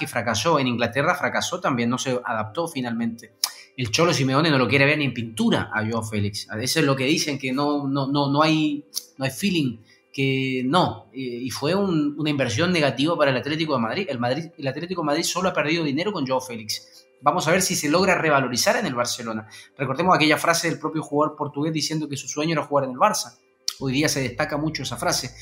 [0.00, 0.58] y fracasó.
[0.58, 3.34] En Inglaterra fracasó también, no se adaptó finalmente.
[3.76, 6.48] El Cholo Simeone no lo quiere ver ni en pintura a Joao Félix.
[6.50, 8.84] A veces lo que dicen que no, no, no, no, hay,
[9.18, 9.78] no hay feeling,
[10.12, 11.06] que no.
[11.12, 14.06] Y fue un- una inversión negativa para el Atlético de Madrid.
[14.08, 14.46] El, Madrid.
[14.56, 17.06] el Atlético de Madrid solo ha perdido dinero con Joao Félix.
[17.20, 19.46] Vamos a ver si se logra revalorizar en el Barcelona.
[19.76, 22.96] Recordemos aquella frase del propio jugador portugués diciendo que su sueño era jugar en el
[22.98, 23.36] Barça.
[23.78, 25.34] Hoy día se destaca mucho esa frase.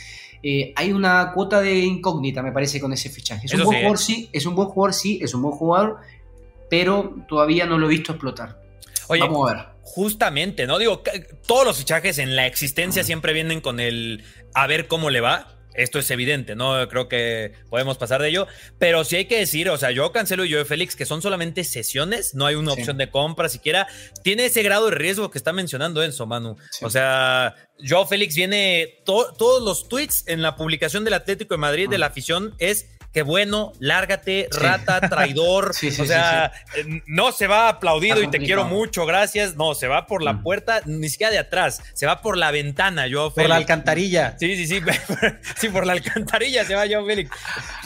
[0.47, 3.47] Eh, hay una cuota de incógnita, me parece, con ese fichaje.
[3.47, 4.03] Es un buen sí, jugador, ¿eh?
[4.03, 5.97] sí, es un buen jugador, sí, es un buen jugador,
[6.69, 8.61] pero todavía no lo he visto explotar.
[9.09, 9.65] Oye, Vamos a ver.
[9.81, 10.79] justamente, ¿no?
[10.79, 11.03] Digo,
[11.47, 14.23] todos los fichajes en la existencia siempre vienen con el
[14.53, 15.54] a ver cómo le va.
[15.75, 16.89] Esto es evidente, ¿no?
[16.89, 18.47] Creo que podemos pasar de ello.
[18.79, 21.65] Pero sí hay que decir, o sea, yo Cancelo y yo Félix, que son solamente
[21.65, 22.81] sesiones, no hay una Sí.
[22.81, 23.87] opción de compra siquiera.
[24.23, 26.57] Tiene ese grado de riesgo que está mencionando Enzo, Manu.
[26.71, 26.85] Sí.
[26.85, 27.55] O sea,
[27.87, 31.99] Joao Félix viene, to- todos los tweets en la publicación del Atlético de Madrid de
[31.99, 34.59] la afición es que bueno, lárgate, Sí.
[34.61, 35.73] rata, traidor.
[35.75, 39.57] Sí, sí, o sea, eh, no se va aplaudido Está y te quiero mucho, gracias.
[39.57, 40.43] No, se va por la Mm.
[40.43, 44.37] puerta, ni siquiera de atrás, se va por la ventana, Joao Por la alcantarilla.
[44.39, 44.81] Sí, sí, sí.
[45.57, 47.31] sí, por la alcantarilla se va Joao Félix.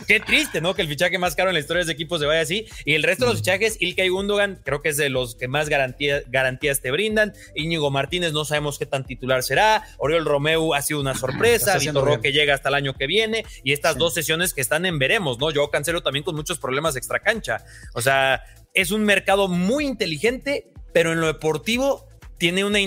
[0.06, 0.74] Qué triste, ¿no?
[0.74, 2.66] Que el fichaje más caro en la historia de ese equipo se vaya así.
[2.86, 3.32] Y el resto de Mm.
[3.34, 7.34] los fichajes, Ilkay Gundogan, creo que es de los que más garantía- garantías te brindan.
[7.54, 9.84] Íñigo Martínez, no sabemos qué tan titular será.
[9.98, 11.76] Oriol Romeu ha sido una sorpresa.
[11.76, 12.16] Vitor bien.
[12.16, 13.44] Roque llega hasta el año que viene.
[13.62, 15.50] Y estas dos sesiones que están en veremos, ¿no?
[15.50, 17.64] Yo cancelo también con muchos problemas extra cancha.
[17.94, 18.42] O sea,
[18.74, 22.06] es un mercado muy inteligente, pero en lo deportivo
[22.38, 22.78] tiene una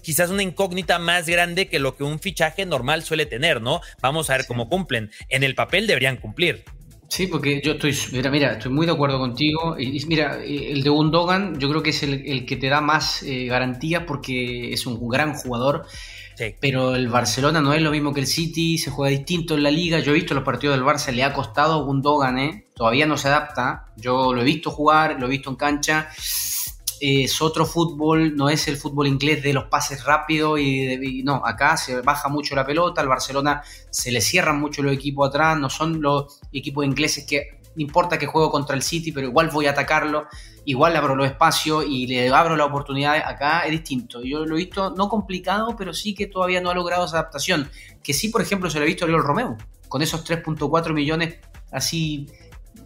[0.00, 3.80] quizás una incógnita más grande que lo que un fichaje normal suele tener, ¿no?
[4.00, 5.10] Vamos a ver cómo cumplen.
[5.28, 6.64] En el papel deberían cumplir.
[7.08, 9.76] Sí, porque yo estoy, mira, mira, estoy muy de acuerdo contigo.
[9.78, 13.22] Y, mira, el de Gundogan yo creo que es el, el que te da más
[13.22, 15.84] eh, garantías porque es un gran jugador.
[16.60, 19.70] Pero el Barcelona no es lo mismo que el City, se juega distinto en la
[19.70, 20.00] liga.
[20.00, 22.66] Yo he visto los partidos del Barça, le ha costado a Gundogan, ¿eh?
[22.74, 23.92] todavía no se adapta.
[23.96, 26.08] Yo lo he visto jugar, lo he visto en cancha.
[27.00, 31.42] Es otro fútbol, no es el fútbol inglés de los pases rápidos y, y no,
[31.44, 35.58] acá se baja mucho la pelota, al Barcelona se le cierran mucho los equipos atrás,
[35.58, 39.48] no son los equipos ingleses que no importa que juego contra el City, pero igual
[39.48, 40.26] voy a atacarlo,
[40.64, 43.16] igual abro los espacios y le abro la oportunidad.
[43.16, 44.22] Acá es distinto.
[44.22, 47.70] Yo lo he visto no complicado, pero sí que todavía no ha logrado esa adaptación.
[48.02, 49.56] Que sí, por ejemplo, se lo ha visto a Oriol Romeo,
[49.88, 51.38] con esos 3.4 millones
[51.70, 52.28] así,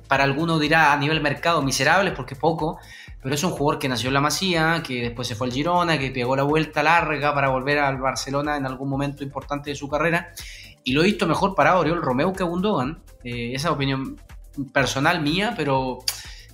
[0.08, 2.78] para alguno dirá a nivel mercado miserables, porque es poco,
[3.20, 5.98] pero es un jugador que nació en la Masía, que después se fue al Girona,
[5.98, 9.88] que pegó la vuelta larga para volver al Barcelona en algún momento importante de su
[9.88, 10.32] carrera,
[10.84, 14.20] y lo he visto mejor parado Oriol Romeu que Gundogan, eh, esa es opinión
[14.72, 15.98] personal mía, pero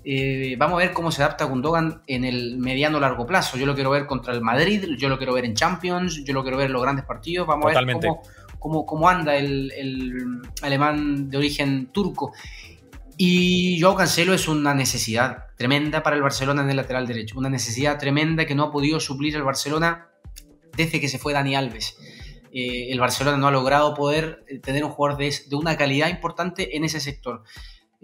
[0.04, 3.56] eh, vamos a ver cómo se adapta Gundogan en el mediano largo plazo.
[3.56, 6.42] Yo lo quiero ver contra el Madrid, yo lo quiero ver en Champions, yo lo
[6.42, 8.08] quiero ver en los grandes partidos, vamos Totalmente.
[8.08, 8.20] a ver
[8.58, 12.32] cómo, cómo, cómo anda el, el alemán de origen turco.
[13.16, 17.50] Y Joao Cancelo es una necesidad tremenda para el Barcelona en el lateral derecho, una
[17.50, 20.08] necesidad tremenda que no ha podido suplir el Barcelona
[20.76, 21.96] desde que se fue Dani Alves.
[22.52, 26.08] Eh, el Barcelona no ha logrado poder eh, tener un jugador de, de una calidad
[26.08, 27.44] importante en ese sector.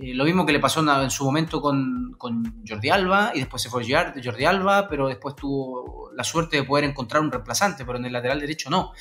[0.01, 3.61] Eh, lo mismo que le pasó en, su momento con, con, Jordi Alba y después
[3.61, 7.99] se fue Jordi Alba, pero después tuvo la suerte de poder encontrar un reemplazante, pero
[7.99, 8.93] en el lateral derecho no.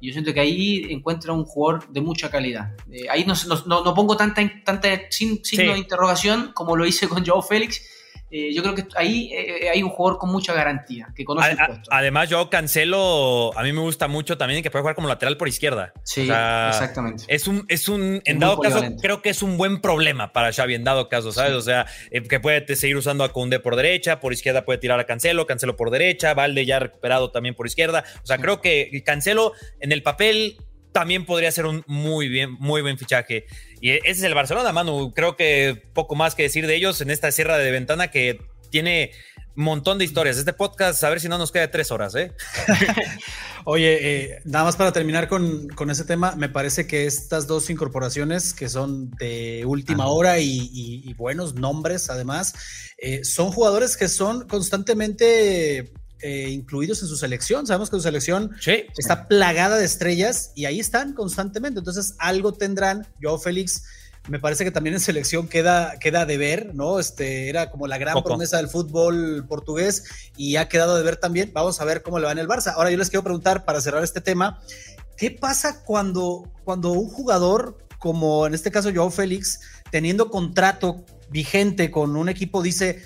[0.00, 2.74] Y yo siento que ahí encuentra un jugador de mucha calidad.
[2.90, 3.34] Eh, ahí no,
[3.66, 5.72] no, no, pongo tanta, tanta sin, signo sí.
[5.72, 7.82] de interrogación como lo hice con Joao Félix.
[8.28, 11.50] Eh, yo creo que ahí eh, hay un jugador con mucha garantía, que conoce a,
[11.52, 11.90] el puesto.
[11.92, 15.46] Además, yo Cancelo, a mí me gusta mucho también que puede jugar como lateral por
[15.46, 15.92] izquierda.
[16.02, 17.24] Sí, o sea, exactamente.
[17.28, 20.74] Es un, es un, en dado caso, creo que es un buen problema para Xavi,
[20.74, 21.52] en dado caso, ¿sabes?
[21.52, 21.58] Sí.
[21.58, 24.98] O sea, eh, que puede seguir usando a Koundé por derecha, por izquierda puede tirar
[24.98, 28.04] a Cancelo, Cancelo por derecha, Valde ya recuperado también por izquierda.
[28.22, 28.42] O sea, sí.
[28.42, 30.56] creo que Cancelo en el papel
[30.96, 33.44] también podría ser un muy bien, muy buen fichaje.
[33.80, 35.12] Y ese es el Barcelona, Manu.
[35.14, 38.38] Creo que poco más que decir de ellos en esta sierra de ventana que
[38.70, 39.12] tiene
[39.56, 40.36] un montón de historias.
[40.36, 42.32] Este podcast, a ver si no nos queda tres horas, ¿eh?
[43.64, 47.70] Oye, eh, nada más para terminar con, con, ese tema, me parece que estas dos
[47.70, 52.54] incorporaciones que son de última hora y, buenos nombres, además,
[52.98, 57.66] eh, son jugadores que son constantemente eh, incluidos en su selección.
[57.66, 58.52] Sabemos que su selección
[58.96, 61.78] está plagada de estrellas y ahí están constantemente.
[61.78, 63.06] Entonces, algo tendrán.
[63.20, 63.82] Yo, Félix,
[64.28, 66.98] me parece que también en selección queda, queda de ver, ¿no?
[66.98, 70.04] Este era como la gran promesa del fútbol portugués
[70.36, 71.50] y ha quedado de ver también.
[71.52, 72.72] Vamos a ver cómo le va en el Barça.
[72.74, 74.60] Ahora yo les quiero preguntar para cerrar este tema,
[75.16, 79.60] ¿qué pasa cuando, cuando un jugador, como en este caso Joao Félix,
[79.90, 83.02] teniendo contrato vigente con un equipo, dice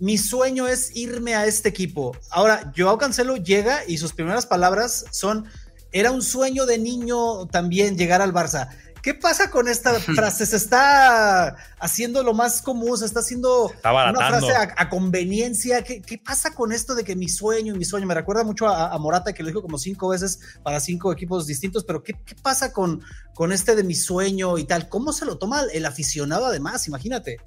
[0.00, 2.16] mi sueño es irme a este equipo.
[2.30, 5.46] Ahora, Joao Cancelo llega y sus primeras palabras son,
[5.92, 8.68] era un sueño de niño también llegar al Barça.
[9.02, 10.44] ¿Qué pasa con esta frase?
[10.46, 15.82] Se está haciendo lo más común, se está haciendo una frase a, conveniencia.
[15.82, 18.06] ¿Qué, pasa con esto de que mi sueño y mi sueño?
[18.06, 21.84] Me recuerda mucho a, Morata que lo dijo como cinco veces para cinco equipos distintos,
[21.84, 23.02] pero ¿qué, pasa con,
[23.34, 24.88] con este de mi sueño y tal?
[24.88, 26.86] ¿Cómo se lo toma el aficionado además?
[26.88, 27.38] Imagínate.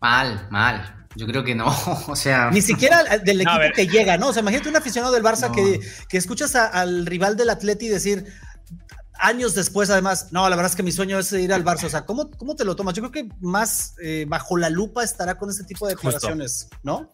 [0.00, 1.03] Mal, mal.
[1.16, 1.66] Yo creo que no,
[2.08, 2.50] o sea.
[2.50, 4.28] Ni siquiera del equipo que llega, ¿no?
[4.28, 8.26] O sea, imagínate un aficionado del Barça que, que, escuchas al rival del Atleti decir
[9.24, 11.84] años después, además, no, la verdad es que mi sueño es ir al Barça.
[11.84, 12.94] O sea, ¿cómo, cómo te lo tomas?
[12.94, 17.10] Yo creo que más eh, bajo la lupa estará con este tipo de declaraciones, ¿no?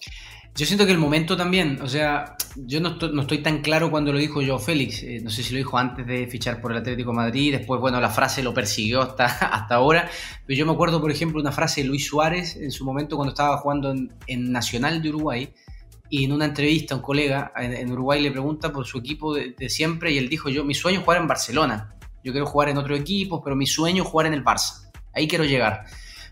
[0.57, 4.19] Yo siento que el momento también, o sea, yo no estoy, tan claro cuando lo
[4.19, 7.13] dijo yo Félix, eh, no sé si lo dijo antes de fichar por el Atlético
[7.13, 9.25] Madrid, después, bueno, la frase lo persiguió hasta,
[9.55, 10.11] hasta ahora,
[10.45, 13.31] pero yo me acuerdo, por ejemplo, una frase de Luis Suárez en su momento cuando
[13.31, 13.95] estaba jugando
[14.27, 15.55] en, Nacional de Uruguay,
[16.13, 19.69] y en una entrevista un colega en, Uruguay le pregunta por su equipo de, de,
[19.69, 22.79] siempre y él dijo, yo, mi sueño es jugar en Barcelona, yo quiero jugar en
[22.79, 25.85] otro equipo, pero mi sueño es jugar en el Barça, ahí quiero llegar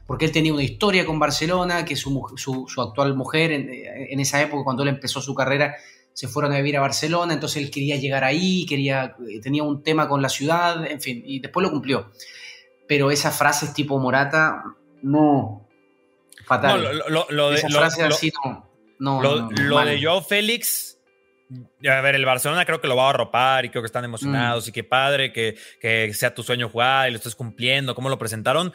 [0.09, 4.65] porque él tenía una historia con Barcelona, que su, su, actual mujer en, esa época,
[4.65, 5.77] cuando él empezó su carrera,
[6.15, 9.83] se fueron a vivir a Barcelona, entonces él quería llegar ahí, quería, eh, tenía un
[9.83, 12.11] tema con la ciudad, en fin, y después lo cumplió.
[12.87, 14.65] Pero esas frases tipo Morata,
[15.03, 15.69] no,
[16.47, 17.03] fatal.
[17.11, 17.57] No, lo, de,
[18.07, 18.33] así
[18.99, 19.21] no.
[19.21, 20.98] lo de Joao Félix,
[21.89, 24.67] a ver, el Barcelona creo que lo va a arropar y creo que están emocionados
[24.67, 24.69] mm.
[24.69, 28.19] y qué padre que, que, sea tu sueño jugar y lo estés cumpliendo, cómo lo
[28.19, 28.73] presentaron.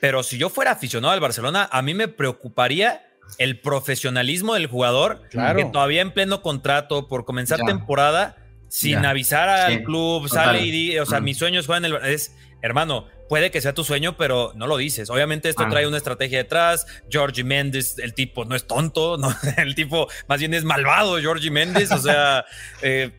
[0.00, 3.06] Pero si yo fuera aficionado al Barcelona, a mí me preocuparía
[3.38, 8.36] el profesionalismo del jugador que todavía en pleno contrato por comenzar temporada
[8.70, 11.24] sin avisar al club, sale y o sea, mm.
[11.24, 12.32] mi sueño es jugar en el es
[12.62, 15.10] hermano, puede que sea tu sueño, pero no lo dices.
[15.10, 16.86] Obviamente esto trae una estrategia detrás.
[17.08, 21.50] Georgie Méndez, el tipo no es tonto, no, el tipo más bien es malvado, Georgie
[21.50, 22.44] Méndez, o sea,
[22.82, 23.10] eh,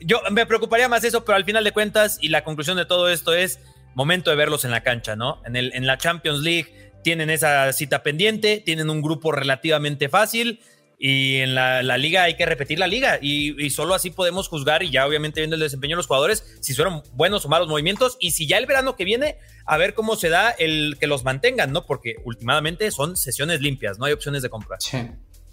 [0.00, 3.08] yo me preocuparía más eso, pero al final de cuentas y la conclusión de todo
[3.08, 3.58] esto es
[3.94, 5.40] momento de verlos en la cancha, ¿no?
[5.44, 10.60] En, el, en la Champions League tienen esa cita pendiente, tienen un grupo relativamente fácil
[10.98, 14.90] y en la, liga hay que repetir la liga y, solo así podemos juzgar y
[14.90, 18.30] ya obviamente viendo el desempeño de los jugadores si fueron buenos o malos movimientos y
[18.30, 19.36] si ya el verano que viene
[19.66, 21.86] a ver cómo se da el que los mantengan, ¿no?
[21.86, 24.76] Porque últimamente son sesiones limpias, no hay opciones de compra.
[24.80, 24.98] Sí.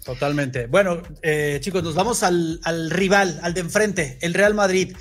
[0.04, 0.66] Totalmente.
[0.66, 4.96] Bueno, eh, chicos, nos vamos al, al rival, al de enfrente, el Real Madrid.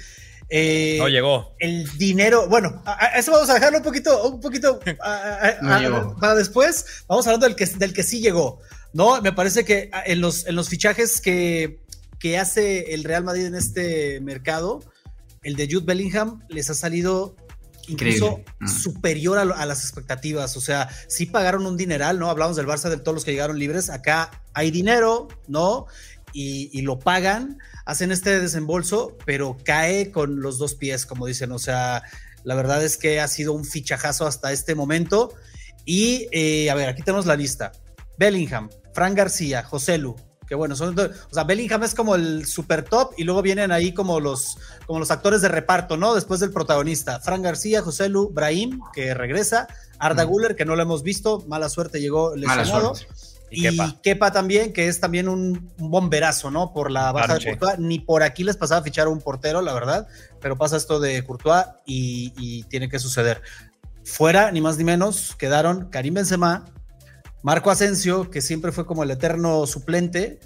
[0.54, 1.56] Eh, no llegó.
[1.60, 2.84] El dinero, bueno,
[3.16, 4.80] eso vamos a dejarlo un poquito, un poquito
[6.20, 7.06] para después.
[7.08, 8.60] Vamos hablando del que, del que sí llegó.
[8.94, 11.80] No, me parece que en los, en los fichajes que,
[12.20, 14.84] que hace el Real Madrid en este mercado,
[15.44, 17.36] el de Jude Bellingham les ha salido
[17.88, 18.68] incluso mm.
[18.68, 20.56] superior a, las expectativas.
[20.58, 22.30] O sea, sí pagaron un dineral, ¿no?
[22.30, 23.90] Hablamos del Barça de todos los que llegaron libres.
[23.90, 25.88] Acá hay dinero, ¿no?
[26.34, 31.52] y, lo pagan, hacen este desembolso, pero cae con los dos pies, como dicen.
[31.52, 32.04] O sea,
[32.44, 35.34] la verdad es que ha sido un fichajazo hasta este momento.
[35.86, 37.72] Y eh, a ver, aquí tenemos la lista.
[38.18, 40.16] Bellingham, Fran García, José Lu,
[40.48, 43.94] que bueno, son, o sea, Bellingham es como el super top y luego vienen ahí
[43.94, 46.14] como los, como los actores de reparto, ¿no?
[46.14, 47.22] Después del protagonista.
[47.22, 49.68] Fran García, José Lu, Brahim, que regresa,
[49.98, 52.94] Arda Guller, que no lo hemos visto, mala suerte llegó lesionado.
[53.50, 53.68] Y,
[54.02, 54.32] Kepa.
[54.32, 56.72] también, que es también un, bomberazo, ¿no?
[56.72, 57.80] Por la baja de Courtois.
[57.80, 60.08] Ni por aquí les pasaba a fichar un portero, la verdad,
[60.40, 63.42] pero pasa esto de Courtois y, tiene que suceder.
[64.04, 66.66] Fuera, ni más ni menos, quedaron Karim Benzema,
[67.44, 70.40] Marco Asensio, que siempre fue como el eterno suplente,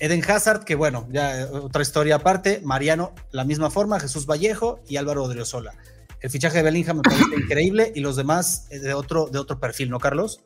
[0.00, 4.96] Eden Hazard, que bueno, ya otra historia aparte, Mariano, la misma forma, Jesús Vallejo y
[4.96, 5.74] Álvaro Odriozola.
[6.20, 9.60] El fichaje de Bellingham me parece increíble y los demás eh, de otro, de otro
[9.60, 10.40] perfil, ¿no, Carlos?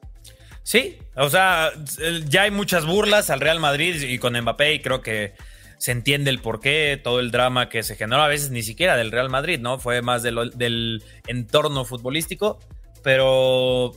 [0.63, 1.71] Sí, o sea,
[2.29, 5.35] ya hay muchas burlas al Real Madrid y con Mbappé y creo que
[5.79, 9.13] se entiende el porqué, todo el drama que se generó a veces ni siquiera del
[9.13, 9.79] Real Madrid, ¿no?
[9.79, 12.59] Fue más del entorno futbolístico.
[13.03, 13.93] pero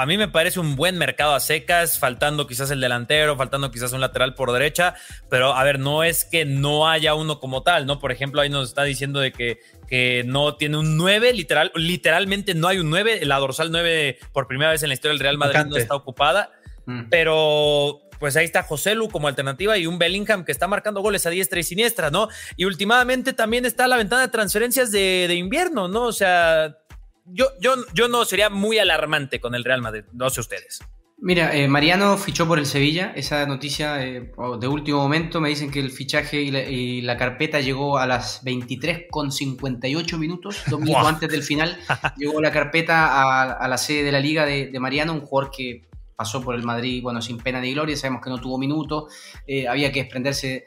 [0.00, 3.92] a mí me parece un buen mercado a secas, faltando quizás el delantero, faltando quizás
[3.92, 4.94] un lateral por derecha,
[5.28, 7.98] pero a ver, no es que no haya uno como tal, ¿no?
[7.98, 12.54] Por ejemplo, ahí nos está diciendo de que, que no tiene un 9, literal, literalmente
[12.54, 15.36] no hay un 9, la dorsal 9 por primera vez en la historia del Real
[15.36, 16.50] Madrid no está ocupada,
[16.86, 17.10] mm.
[17.10, 21.26] pero pues ahí está José Lu como alternativa y un Bellingham que está marcando goles
[21.26, 22.28] a diestra y siniestra, ¿no?
[22.56, 26.04] Y últimamente también está la ventana de transferencias de, de invierno, ¿no?
[26.04, 26.79] O sea,
[27.32, 30.80] yo, yo, yo no sería muy alarmante con el Real Madrid, no sé ustedes.
[31.22, 35.70] Mira, eh, Mariano fichó por el Sevilla, esa noticia eh, de último momento, me dicen
[35.70, 41.42] que el fichaje y la, carpeta llegó a las 23.58 minutos, dos minutos antes del
[41.42, 41.78] final,
[42.16, 46.40] llegó la carpeta a, la sede de la liga de, Mariano, un jugador que pasó
[46.40, 49.12] por el Madrid, bueno, sin pena ni gloria, sabemos que no tuvo minutos,
[49.46, 50.64] eh, había que desprenderse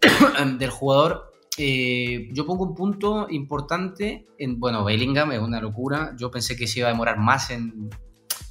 [0.58, 6.14] del jugador, eh, yo pongo un punto importante en, bueno, Bellingham es una locura.
[6.18, 7.90] Yo pensé que se iba a demorar más en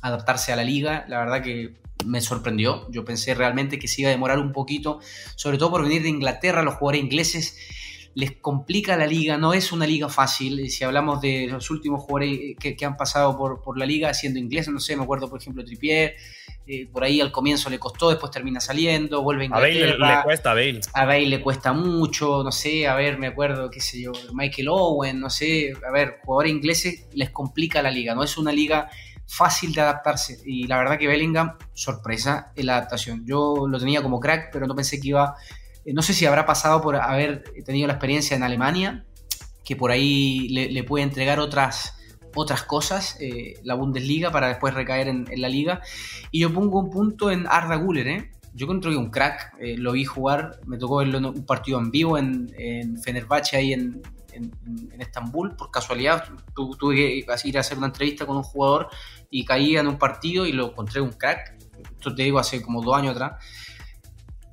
[0.02, 1.06] adaptarse a la liga.
[1.08, 2.90] La verdad que me sorprendió.
[2.92, 5.00] Yo pensé realmente que se iba a demorar un poquito,
[5.36, 6.62] sobre todo por venir de Inglaterra.
[6.64, 7.58] Los jugadores ingleses
[8.14, 10.70] les complica la liga, no es una liga fácil.
[10.70, 14.74] Si hablamos de los últimos jugadores que, han pasado por, por, la liga siendo ingleses,
[14.74, 16.16] no sé, me acuerdo por ejemplo Tripier,
[16.68, 19.96] eh, por ahí al comienzo le costó, después termina saliendo, vuelve a Inglaterra.
[19.96, 20.82] A Bale le, cuesta, a Bale.
[20.94, 24.68] A Bale le cuesta mucho, no sé, a ver, me acuerdo, qué sé yo, Michael
[24.70, 28.90] Owen, no sé, a ver, jugadores ingleses les complica la liga, no es una liga
[29.26, 30.40] fácil de adaptarse.
[30.46, 33.26] Y la verdad que Bellingham, sorpresa en la adaptación.
[33.26, 36.46] Yo lo tenía como crack, pero no pensé que iba eh, no sé si habrá
[36.46, 39.06] pasado por haber tenido la experiencia en Alemania,
[39.64, 41.96] que por ahí le, puede entregar otras,
[42.36, 45.82] otras cosas, eh, la Bundesliga, para después recaer en, la liga.
[46.32, 48.32] Y yo pongo un punto en Arda Guller, ¿eh?
[48.54, 52.18] Yo encontré un crack, lo vi jugar, me tocó verlo en un partido en vivo
[52.18, 54.02] en, en Fenerbahce, ahí en,
[54.34, 56.26] en, Estambul, por casualidad.
[56.56, 58.90] tuve que ir a hacer una entrevista con un jugador
[59.30, 61.56] y caí en un partido y lo encontré un crack.
[61.94, 63.44] Esto te digo hace como dos años atrás.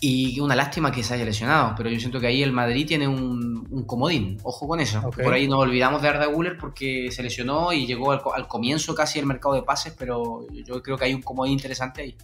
[0.01, 3.09] Y una lástima que se haya lesionado, pero yo siento que ahí el Madrid tiene
[3.09, 4.39] un, comodín.
[4.45, 5.11] Ojo con eso.
[5.11, 8.95] Por ahí nos olvidamos de Arda Guller porque se lesionó y llegó al, al, comienzo
[8.95, 12.17] casi el mercado de pases, pero yo creo que hay un comodín interesante ahí.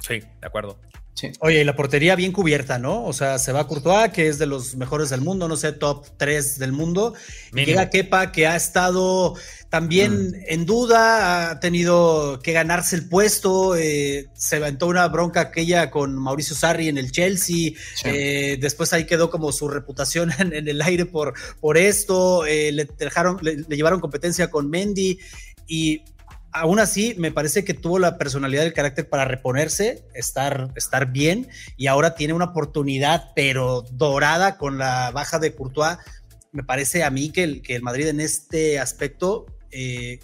[0.00, 0.78] Sí, de acuerdo.
[1.40, 3.04] Oye, y la portería bien cubierta, ¿no?
[3.04, 6.06] O sea, se va Courtois, que es de los mejores del mundo, no sé, top
[6.16, 7.14] 3 del mundo.
[7.54, 9.34] Y llega Kepa, que ha estado
[9.68, 10.34] también mm.
[10.48, 13.76] en duda, ha tenido que ganarse el puesto.
[13.76, 17.72] Eh, se aventó una bronca aquella con Mauricio Sarri en el Chelsea.
[18.04, 22.46] Eh, después ahí quedó como su reputación en, el aire por, por esto.
[22.46, 25.18] Eh, le, dejaron, le, le llevaron competencia con Mendy.
[25.68, 26.02] Y
[26.52, 31.10] aún así me parece que tuvo la personalidad y el carácter para reponerse, estar, estar
[31.10, 35.96] bien y ahora tiene una oportunidad pero dorada con la baja de Courtois.
[36.52, 40.20] Me parece a mí que el, que el Madrid en este aspecto eh,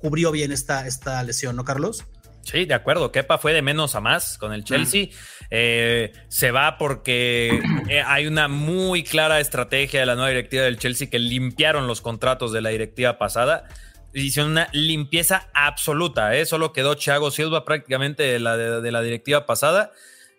[0.00, 2.04] cubrió bien esta, esta lesión, ¿no, Carlos?
[2.42, 3.12] Sí, de acuerdo.
[3.12, 5.10] Kepa fue de menos a más con el Chelsea.
[5.50, 10.78] Eh, se va porque eh, hay una muy clara estrategia de la nueva directiva del
[10.78, 13.68] Chelsea que limpiaron los contratos de la directiva pasada
[14.14, 16.46] hicieron una limpieza absoluta, ¿eh?
[16.46, 19.92] Solo quedó Thiago Silva prácticamente de la, de, la directiva pasada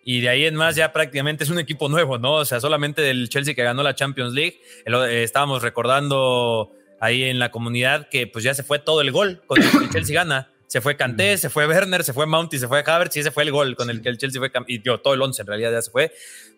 [0.04, 2.34] y de ahí en más ya prácticamente es un equipo nuevo, ¿no?
[2.34, 7.38] O sea, solamente del Chelsea que ganó la Champions League, eh, estábamos recordando ahí en
[7.38, 10.14] la comunidad que pues ya se fue todo el gol con el que el Chelsea
[10.14, 10.50] gana.
[10.66, 13.30] Se fue Kanté, se fue Werner, se fue Mount y se fue Havertz y ese
[13.30, 15.46] fue el gol con el que el Chelsea fue y dio todo el once en
[15.46, 16.12] realidad ya se fue,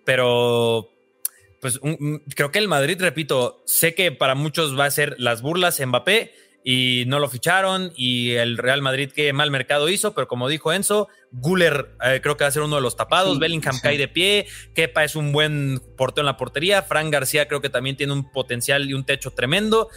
[0.05, 0.91] pero
[1.61, 1.81] pues
[2.35, 6.33] creo que el Madrid, repito, sé que para muchos va a ser las burlas Mbappé,
[6.69, 10.73] y no lo ficharon y el Real Madrid qué mal mercado hizo, pero como dijo
[10.73, 14.09] Enzo, Guller eh, creo que va a ser uno de los tapados, Bellingham cae de
[14.09, 18.13] pie, Kepa es un buen portero en la portería, Fran García creo que también tiene
[18.13, 19.91] un potencial y un techo tremendo.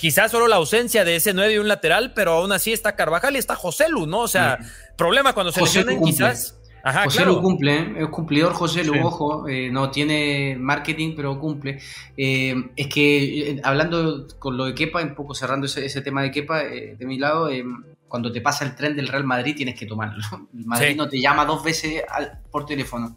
[0.00, 3.34] Quizás solo la ausencia de ese 9 y un lateral, pero aún así está Carvajal
[3.34, 4.20] y está José Lu, ¿no?
[4.20, 4.60] O sea,
[4.96, 7.94] problema cuando se lesionen quizás José lo cumple, ¿eh?
[7.98, 11.80] es cumplidor José Lu, ojo, eh, no tiene marketing, pero cumple.
[12.16, 16.64] Eh, es que hablando con lo de Kepa, un poco cerrando ese, tema de Kepa,
[16.64, 17.48] de mi lado,
[18.08, 20.22] cuando te pasa el tren del Real Madrid tienes que tomarlo.
[20.54, 22.02] El Madrid no te llama dos veces
[22.50, 23.16] por teléfono.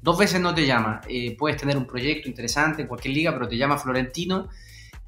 [0.00, 1.00] Dos veces no te llama.
[1.38, 4.48] puedes tener un proyecto interesante en cualquier liga, pero te llama Florentino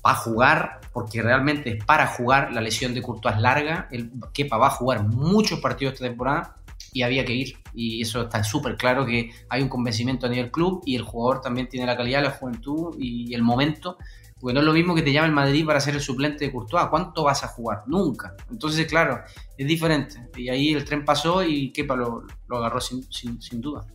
[0.04, 4.10] va a jugar, porque realmente es para jugar, la lesión de Courtois es larga, el
[4.32, 6.56] Kepa va a jugar muchos partidos esta temporada,
[6.92, 7.54] y había que ir.
[7.74, 11.40] Y eso está súper claro que hay un convencimiento a nivel club y el jugador
[11.40, 13.96] también tiene la calidad, la juventud y el momento.
[14.40, 16.52] Porque no es lo mismo que te llame el Madrid para ser el suplente de
[16.52, 16.86] Courtois.
[16.88, 17.82] ¿Cuánto vas a jugar?
[17.86, 18.34] Nunca.
[18.50, 19.20] Entonces, claro,
[19.58, 20.16] es diferente.
[20.34, 23.86] Y ahí el tren pasó y Kepa lo, lo agarró sin, sin, duda.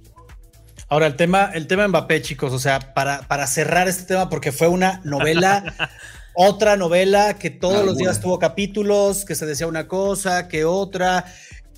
[0.87, 4.51] Ahora, el tema, el tema Mbappé, chicos, o sea, para, para cerrar este tema, porque
[4.51, 5.63] fue una novela
[6.37, 11.23] Otra novela que todos los días tuvo capítulos, que se decía una cosa, que otra.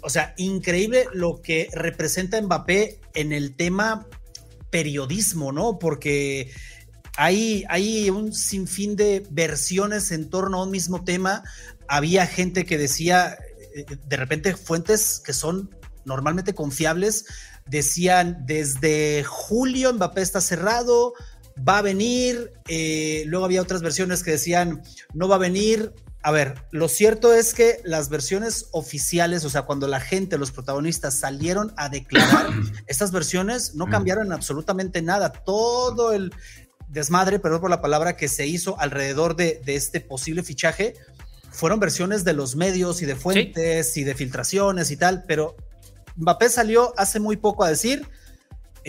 [0.07, 4.07] O sea, increíble lo que representa Mbappé en el tema
[4.69, 5.79] periodismo, ¿no?
[5.79, 6.49] Porque
[7.17, 11.43] hay, hay un sinfín de versiones en torno a un mismo tema.
[11.89, 13.37] Había gente que decía,
[13.75, 17.25] eh, de repente, fuentes que son normalmente confiables,
[17.65, 21.15] decían desde julio Mbappé está cerrado,
[21.67, 24.83] va a venir, eh, luego había otras versiones que decían
[25.13, 25.91] no va a venir.
[26.27, 30.51] A ver, lo cierto es que las versiones oficiales, o sea, cuando la gente, los
[30.51, 32.47] protagonistas salieron a declarar,
[32.87, 33.91] estas versiones no mm.
[33.91, 35.31] cambiaron absolutamente nada.
[35.31, 36.33] Todo el
[36.89, 40.95] desmadre, perdón por la palabra, que se hizo alrededor de, este posible fichaje,
[41.49, 45.55] fueron versiones de los medios y de fuentes y de filtraciones y tal, pero
[46.17, 48.05] Mbappé salió hace muy poco a decir,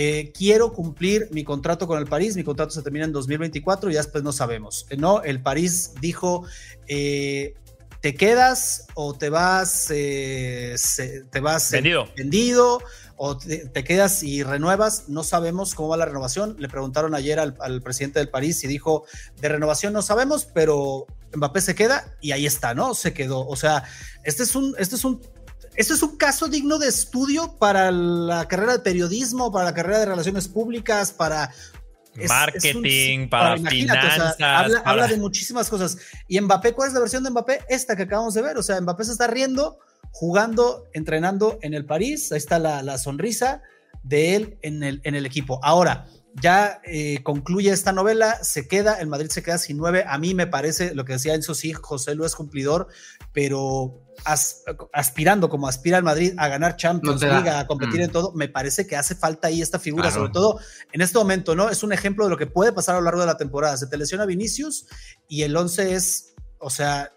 [0.00, 3.94] eh, quiero cumplir mi contrato con el París, mi contrato se termina en 2024 y
[3.94, 4.86] ya después no sabemos.
[4.90, 6.44] Eh, no, el París dijo,
[6.86, 7.54] eh,
[8.00, 11.72] te quedas o te vas, te vas
[12.16, 12.80] vendido,
[13.16, 16.54] o te, quedas y renuevas, no sabemos cómo va la renovación.
[16.60, 19.04] Le preguntaron ayer al, al, presidente del París y dijo,
[19.40, 22.94] de renovación no sabemos, pero Mbappé se queda y ahí está, ¿no?
[22.94, 23.44] Se quedó.
[23.48, 23.82] O sea,
[24.22, 25.20] este es un, este es un
[25.78, 30.00] ¿Esto es un caso digno de estudio para la carrera de periodismo, para la carrera
[30.00, 31.52] de relaciones públicas, para
[32.26, 34.36] marketing, para, finanzas.
[34.40, 35.98] habla, de muchísimas cosas.
[36.26, 37.60] Y Mbappé, ¿cuál es la versión de Mbappé?
[37.68, 38.58] Esta que acabamos de ver.
[38.58, 39.78] O sea, Mbappé se está riendo,
[40.10, 42.32] jugando, entrenando en el París.
[42.32, 43.62] Ahí está la, sonrisa
[44.02, 45.60] de él en el, en el equipo.
[45.62, 46.08] Ahora,
[46.40, 50.04] ya eh, concluye esta novela, se queda, el Madrid se queda sin nueve.
[50.06, 52.88] A mí me parece, lo que decía Enzo, sí, José Lu es cumplidor,
[53.32, 54.04] pero
[54.92, 58.04] aspirando como aspira el Madrid a ganar Champions League, a competir mm.
[58.04, 60.58] en todo, me parece que hace falta ahí esta figura, sobre todo
[60.92, 61.70] en este momento, ¿no?
[61.70, 63.76] Es un ejemplo de lo que puede pasar a lo largo de la temporada.
[63.76, 64.86] Se te lesiona Vinicius
[65.28, 67.12] y el 11 es, o sea,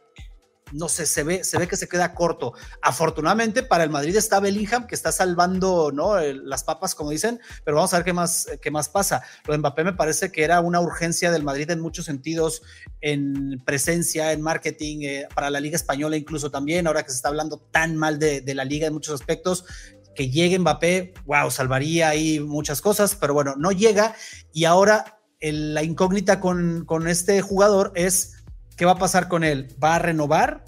[0.73, 2.53] no sé, se ve, se ve que se queda corto.
[2.81, 6.19] Afortunadamente para el Madrid está Bellingham, que está salvando ¿no?
[6.19, 9.23] las papas, como dicen, pero vamos a ver qué más, qué más pasa.
[9.45, 12.61] Lo de Mbappé me parece que era una urgencia del Madrid en muchos sentidos,
[13.01, 17.29] en presencia, en marketing, eh, para la Liga Española incluso también, ahora que se está
[17.29, 19.63] hablando tan mal de, la liga en muchos aspectos,
[20.13, 24.13] que llegue Mbappé, wow, salvaría ahí muchas cosas, pero bueno, no llega
[24.51, 28.41] y ahora la incógnita con, con este jugador es
[28.81, 29.67] ¿Qué va a pasar con él?
[29.83, 30.65] ¿Va a renovar?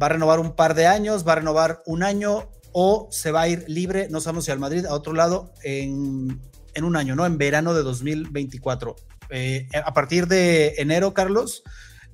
[0.00, 1.26] ¿Va a renovar un par de años?
[1.26, 2.50] ¿Va a renovar un año?
[2.72, 4.08] ¿O se va a ir libre?
[4.10, 6.40] No sabemos si al Madrid, a otro lado, en,
[6.82, 7.24] un año, ¿no?
[7.24, 8.96] En verano de 2024.
[9.30, 11.62] Eh, a partir de enero, Carlos,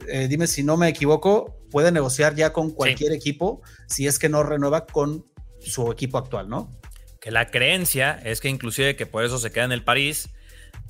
[0.08, 4.28] eh, dime si no me equivoco, puede negociar ya con cualquier equipo si es que
[4.28, 5.26] no renueva con
[5.60, 6.78] su equipo actual, ¿no?
[7.20, 10.30] Que la creencia es que inclusive que por eso se queda en el París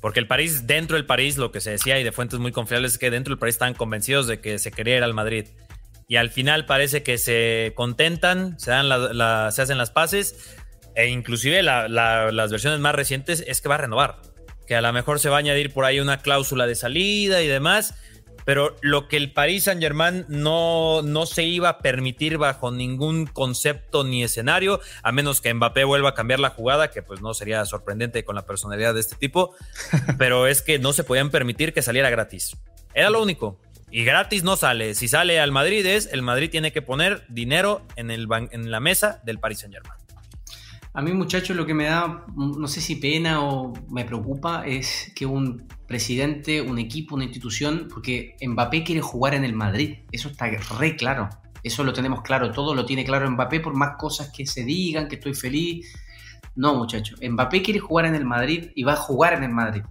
[0.03, 2.93] porque el París, dentro del París, lo que se decía y de fuentes muy confiables
[2.93, 5.47] es que dentro del París estaban convencidos de que se quería ir al Madrid.
[6.07, 8.89] Y al final parece que se contentan, se, dan
[9.51, 10.55] se hacen las paces
[10.95, 14.21] e inclusive las versiones más recientes es que va a renovar.
[14.67, 17.47] Que a lo mejor se va a añadir por ahí una cláusula de salida y
[17.47, 17.95] demás
[18.45, 23.25] pero lo que el Paris Saint Germain no, no se iba a permitir bajo ningún
[23.25, 27.33] concepto ni escenario, a menos que Mbappé vuelva a cambiar la jugada, que pues no
[27.33, 29.55] sería sorprendente con la personalidad de este tipo,
[30.17, 32.57] pero es que no se podían permitir que saliera gratis.
[32.93, 33.59] Era lo único.
[33.95, 34.95] Y gratis no sale.
[34.95, 38.79] Si sale al Madrid es, el Madrid tiene que poner dinero en, el en la
[38.79, 39.93] mesa del Paris Saint Germain.
[40.95, 45.11] A mí, muchachos, lo que me da, no sé si pena o me preocupa, es
[45.15, 49.99] que un presidente, un equipo, una institución, porque Mbappé quiere jugar en el Madrid.
[50.11, 51.29] Eso está re claro.
[51.61, 52.51] Eso lo tenemos claro.
[52.51, 55.93] Todo lo tiene claro Mbappé por más cosas que se digan, que estoy feliz.
[56.55, 57.19] No, muchachos.
[57.21, 59.83] Mbappé quiere jugar en el Madrid y va a jugar en el Madrid.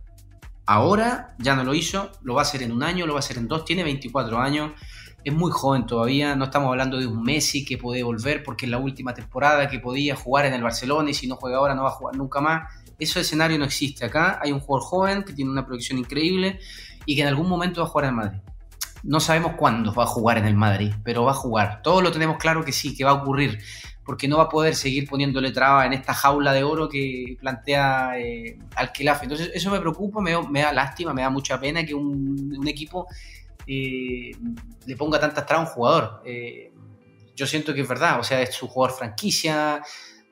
[0.73, 3.25] Ahora ya no lo hizo, lo va a hacer en un año, lo va a
[3.25, 4.73] hacer en dos, tiene 24 años
[5.25, 8.71] es muy joven todavía, no estamos hablando de un Messi que puede volver porque es
[8.71, 11.85] la última temporada que podía jugar en el Barcelona y si no juega ahora no
[11.85, 12.69] va a jugar nunca más.
[12.99, 14.41] Ese escenario no existe acá.
[14.43, 16.59] Hay un jugador joven que tiene una proyección increíble
[17.07, 18.39] y que en algún momento va a jugar en Madrid.
[19.05, 21.83] No sabemos cuándo va a jugar en el Madrid, pero va a jugar.
[21.83, 23.59] Todos lo tenemos claro que sí, que va a ocurrir,
[24.05, 28.19] porque no va a poder seguir poniéndole traba en esta jaula de oro que plantea
[28.19, 28.59] eh.
[29.23, 33.07] Entonces, eso me preocupa, me, da lástima, me da mucha pena que un equipo
[33.67, 34.33] eh,
[34.87, 36.23] le ponga tantas trabas a un jugador.
[36.25, 36.73] Eh,
[37.35, 39.83] yo siento que es verdad, o sea, es su jugador franquicia,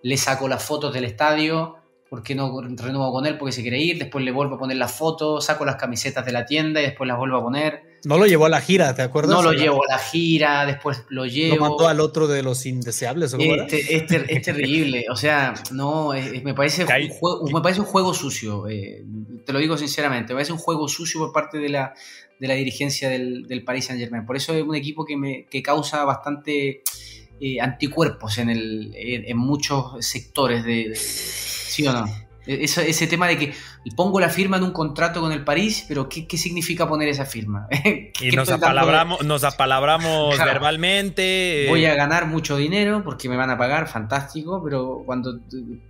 [0.02, 1.76] le saco las fotos del estadio,
[2.09, 3.38] porque no renuevo con él?
[3.38, 6.33] Porque se quiere ir, después le vuelvo a poner las fotos, saco las camisetas de
[6.33, 7.89] la tienda y después las vuelvo a poner.
[8.04, 9.36] No lo llevó a la gira, ¿te acuerdas?
[9.36, 11.56] No lo llevo a la gira, después lo llevo.
[11.56, 16.54] Lo mandó al otro de los indeseables, este, este, es terrible, o sea, no, me,
[16.54, 18.68] parece un juego, me parece un juego sucio.
[18.68, 19.04] Eh,
[19.44, 21.94] te lo digo sinceramente, me parece un juego sucio por parte de la,
[22.38, 24.24] de la dirigencia del, del Paris Saint Germain.
[24.24, 26.82] Por eso es un equipo que, me, que causa bastante
[27.40, 32.04] eh, anticuerpos en, el, en, muchos sectores de, ¿Sí o no?
[32.50, 33.54] E, ese, tema de que
[33.94, 37.68] pongo la firma en un contrato con el París, pero ¿qué, significa poner esa firma?
[38.20, 41.66] y nos apalabramos, nos apalabramos verbalmente.
[41.68, 45.38] Voy a ganar mucho dinero porque me van a pagar, fantástico, pero cuando,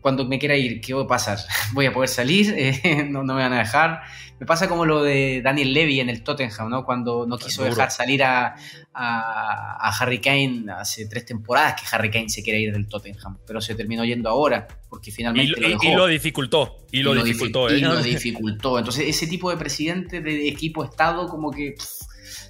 [0.02, 1.38] cuando me quiera ir, ¿qué va a pasar?
[1.72, 2.54] ¿Voy a poder salir?
[3.08, 4.02] no, no me van a dejar.
[4.38, 6.84] Me pasa como lo de Daniel Levy en el Tottenham, ¿no?
[6.84, 8.54] Cuando no quiso dejar salir a,
[8.92, 13.60] a, Harry Kane hace tres temporadas que Harry Kane se quiere ir del Tottenham, pero
[13.60, 16.76] se terminó yendo ahora porque finalmente y, lo, y lo dificultó.
[16.90, 17.70] Y lo, dificultó.
[17.70, 17.78] ¿eh?
[17.78, 18.76] Y lo dificultó.
[18.76, 21.76] Entonces, ese tipo de presidente de equipo Estado, como que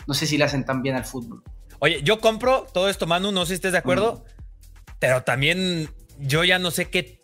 [0.07, 1.43] no sé si le hacen tan bien al fútbol.
[1.79, 4.93] Oye, yo compro todo esto, Manu, no sé si estés de acuerdo, mm.
[4.99, 7.21] pero también yo ya no sé qué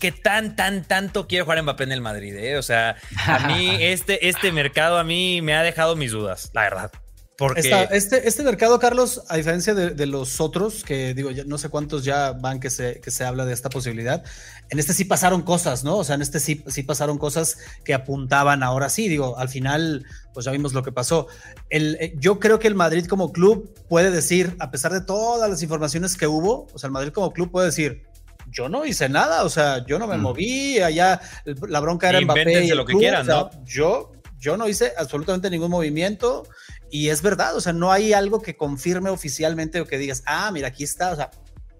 [0.00, 2.34] qué tan, tan, tanto quiero jugar Mbappé en el Madrid.
[2.34, 2.56] ¿eh?
[2.56, 6.62] O sea, a mí este, este mercado a mí me ha dejado mis dudas, la
[6.62, 6.90] verdad.
[7.40, 7.86] Porque...
[7.92, 12.32] este, este mercado, Carlos, a diferencia de, los otros, que digo, no sé cuántos ya
[12.32, 14.22] van que se, que se habla de esta posibilidad,
[14.68, 15.96] en este sí pasaron cosas, ¿no?
[15.96, 20.04] O sea, en este sí, sí pasaron cosas que apuntaban ahora sí, digo, al final,
[20.34, 21.28] pues ya vimos lo que pasó.
[21.70, 25.48] El, eh, yo creo que el Madrid como club puede decir, a pesar de todas
[25.48, 28.02] las informaciones que hubo, o sea, el Madrid como club puede decir,
[28.50, 30.20] yo no hice nada, o sea, yo no me mm.
[30.20, 32.74] moví, allá la bronca era Mbappé.
[32.74, 33.48] lo que quieran, ¿no?
[33.64, 36.44] Yo, yo no hice absolutamente ningún movimiento
[36.90, 40.50] y es verdad, o sea, no hay algo que confirme oficialmente o que digas, ah,
[40.52, 41.30] mira, aquí está, o sea,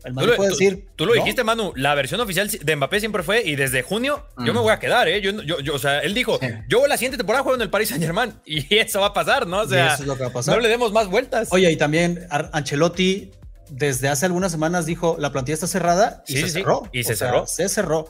[0.04, 0.86] el Madrid puede decir.
[0.96, 4.54] Tú lo dijiste, Manu, la versión oficial de Mbappé siempre fue, y desde junio yo
[4.54, 4.62] me mm.
[4.62, 5.20] voy a quedar, ¿eh?
[5.20, 8.02] Yo, yo, o sea, él dijo, yo la siguiente temporada juego en el Paris Saint
[8.02, 9.60] Germain, y eso va a pasar, ¿no?
[9.60, 10.54] O sea, eso es lo que va a pasar.
[10.54, 11.48] no le demos más vueltas.
[11.52, 13.30] Oye, y también Ancelotti
[13.70, 16.88] desde hace algunas semanas dijo la plantilla está cerrada y se cerró.
[16.92, 17.46] Y se cerró.
[17.46, 18.08] Se cerró.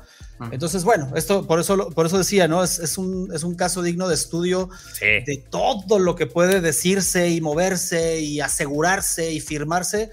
[0.50, 2.64] Entonces, bueno, esto por eso, por eso decía, ¿no?
[2.64, 7.40] Es, un, es un caso digno de estudio de todo lo que puede decirse y
[7.40, 10.10] moverse y asegurarse y firmarse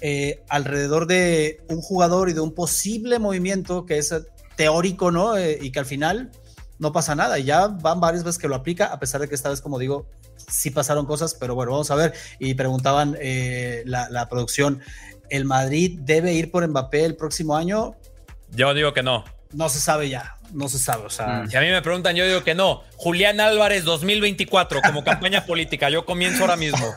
[0.00, 4.14] eh, alrededor de un jugador y de un posible movimiento que es
[4.56, 5.36] teórico, ¿no?
[5.36, 6.30] Eh, y que al final
[6.78, 7.38] no pasa nada.
[7.38, 9.78] Y ya van varias veces que lo aplica, a pesar de que esta vez, como
[9.78, 10.06] digo,
[10.36, 12.14] sí pasaron cosas, pero bueno, vamos a ver.
[12.38, 14.80] Y preguntaban eh, la, producción,
[15.28, 17.94] ¿el Madrid debe ir por Mbappé el próximo año?
[18.50, 19.24] Yo digo que no.
[19.52, 21.06] No se sabe ya, no se sabe.
[21.06, 22.82] O sea, si a mí me preguntan, yo digo que no.
[22.96, 26.94] Julián Álvarez 2024 como campaña política, yo comienzo ahora mismo.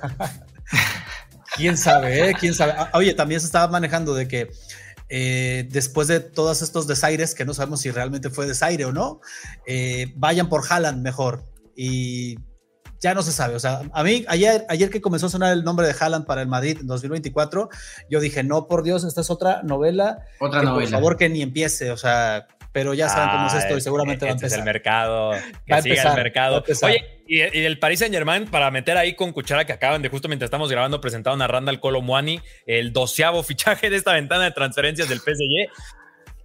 [1.55, 2.29] ¿Quién sabe?
[2.29, 2.33] Eh?
[2.39, 2.73] ¿Quién sabe?
[2.75, 4.51] Ah, oye, también se estaba manejando de que
[5.09, 9.21] eh, después de todos estos desaires, que no sabemos si realmente fue desaire o no,
[10.15, 11.43] vayan por Haaland mejor.
[11.75, 12.37] Y
[13.03, 13.55] ya no se sabe.
[13.55, 16.41] O sea, a mí ayer, ayer que comenzó a sonar el nombre de Haaland para
[16.41, 17.69] el Madrid en 2024,
[18.09, 20.19] yo dije, no, por Dios, esta es otra novela.
[20.39, 20.91] Otra novela.
[20.91, 21.91] Por favor, que ni empiece.
[21.91, 24.59] O sea, pero ya saben cómo es esto y seguramente va a este empezar.
[24.59, 25.31] Es el mercado.
[25.65, 26.63] Que siga el mercado.
[26.81, 30.29] Oye, y, el Paris Saint Germain, para meter ahí con cuchara que acaban de justo
[30.29, 35.09] mientras estamos grabando, presentaron a Randall Colomwani, el doceavo fichaje de esta ventana de transferencias
[35.09, 35.69] del PSG.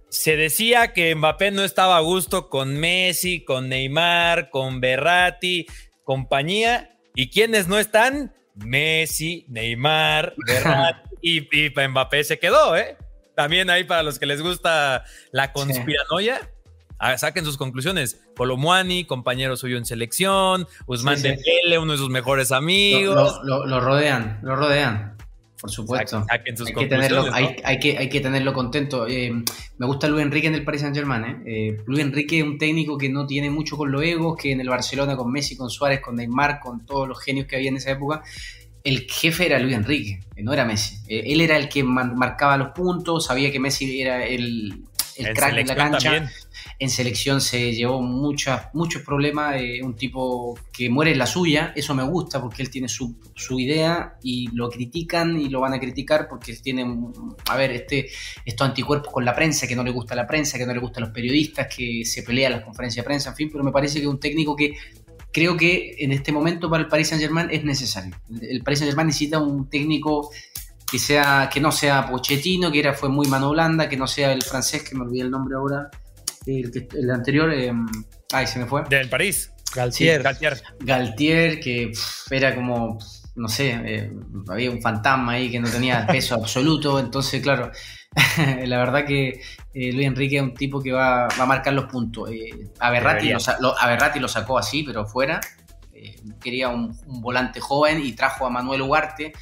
[0.09, 5.67] Se decía que Mbappé no estaba a gusto con Messi, con Neymar, con Berratti
[6.09, 6.97] compañía.
[7.13, 8.33] ¿Y quienes no están?
[8.55, 10.33] Messi, Neymar,
[11.21, 12.97] y, y, Mbappé se quedó, ¿eh?
[13.35, 16.49] También ahí para los que les gusta la conspiranoia.
[16.97, 18.21] Ah, saquen sus conclusiones.
[18.35, 23.39] Colomuani, compañero suyo en selección, Usman Dembele, uno de sus mejores amigos.
[23.43, 25.15] lo rodean, lo rodean.
[25.59, 26.25] Por supuesto.
[26.29, 29.05] hay, que tenerlo, hay, que, hay que tenerlo contento.
[29.07, 29.31] Eh,
[29.77, 31.23] me gusta Luis Enrique en el Paris Saint Germain.
[31.23, 31.43] ¿eh?
[31.45, 31.77] eh.
[31.85, 34.69] Luis Enrique es un técnico que no tiene mucho con los egos, que en el
[34.69, 37.91] Barcelona con Messi, con Suárez, con Neymar, con todos los genios que había en esa
[37.91, 38.23] época,
[38.85, 40.95] el jefe era Luis Enrique, no era Messi.
[41.09, 44.85] él era el que marcaba los puntos, sabía que Messi era el,
[45.17, 46.31] el crack de la cancha
[46.79, 51.73] en selección se llevó muchas, muchos problemas, eh, un tipo que muere en la suya,
[51.75, 53.17] eso me gusta porque él tiene su,
[53.59, 56.85] idea y lo critican y lo van a criticar porque tiene,
[57.49, 58.09] a ver, este,
[58.45, 61.03] estos anticuerpos con la prensa, que no le gusta la prensa, que no le gustan
[61.03, 63.95] los periodistas, que se pelea en las conferencias de prensa, en fin, pero me parece
[63.95, 64.75] que es un técnico que
[65.33, 68.15] creo que en este momento para el Paris Saint Germain es necesario.
[68.41, 70.31] El Paris Saint Germain necesita un técnico
[70.89, 74.31] que sea que no sea Pochettino, que era fue muy mano blanda, que no sea
[74.31, 75.89] el francés, que me olvidé el nombre ahora,
[76.45, 77.71] el, anterior, eh,
[78.31, 78.83] ay, se me fue.
[78.89, 79.51] Del París.
[79.75, 80.23] Galtier.
[80.79, 81.59] Galtier.
[81.59, 81.91] que
[82.31, 82.97] era como,
[83.35, 84.11] no sé, eh,
[84.47, 86.99] había un fantasma ahí que no tenía peso absoluto.
[86.99, 87.71] Entonces, claro,
[88.65, 89.41] la verdad que
[89.73, 92.29] eh, Luis Enrique es un tipo que va, a marcar los puntos.
[92.79, 95.39] a, Berratti lo, lo, sacó así, pero fuera.
[96.41, 99.33] quería un, volante joven y trajo a Manuel Ugarte,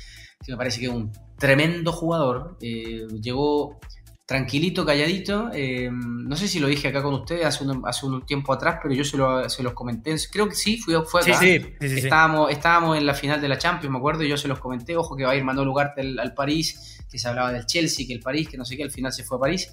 [0.45, 2.57] que me parece que es un tremendo jugador.
[2.59, 3.79] llegó
[4.27, 5.49] tranquilito, calladito.
[5.53, 8.79] Eh, no sé si lo dije acá con ustedes hace un, hace un tiempo atrás,
[8.83, 10.13] pero yo se, lo, se los comenté.
[10.29, 11.39] Creo que sí, fue, fue acá.
[11.39, 14.49] Sí, sí, estábamos, estábamos en la final de la Champions, me acuerdo, y yo se
[14.49, 14.97] los comenté.
[14.97, 18.05] Ojo que va a ir Manuel Ugarte al, al París, que se hablaba del Chelsea,
[18.05, 19.71] que el París, que no sé qué, al final se fue a París.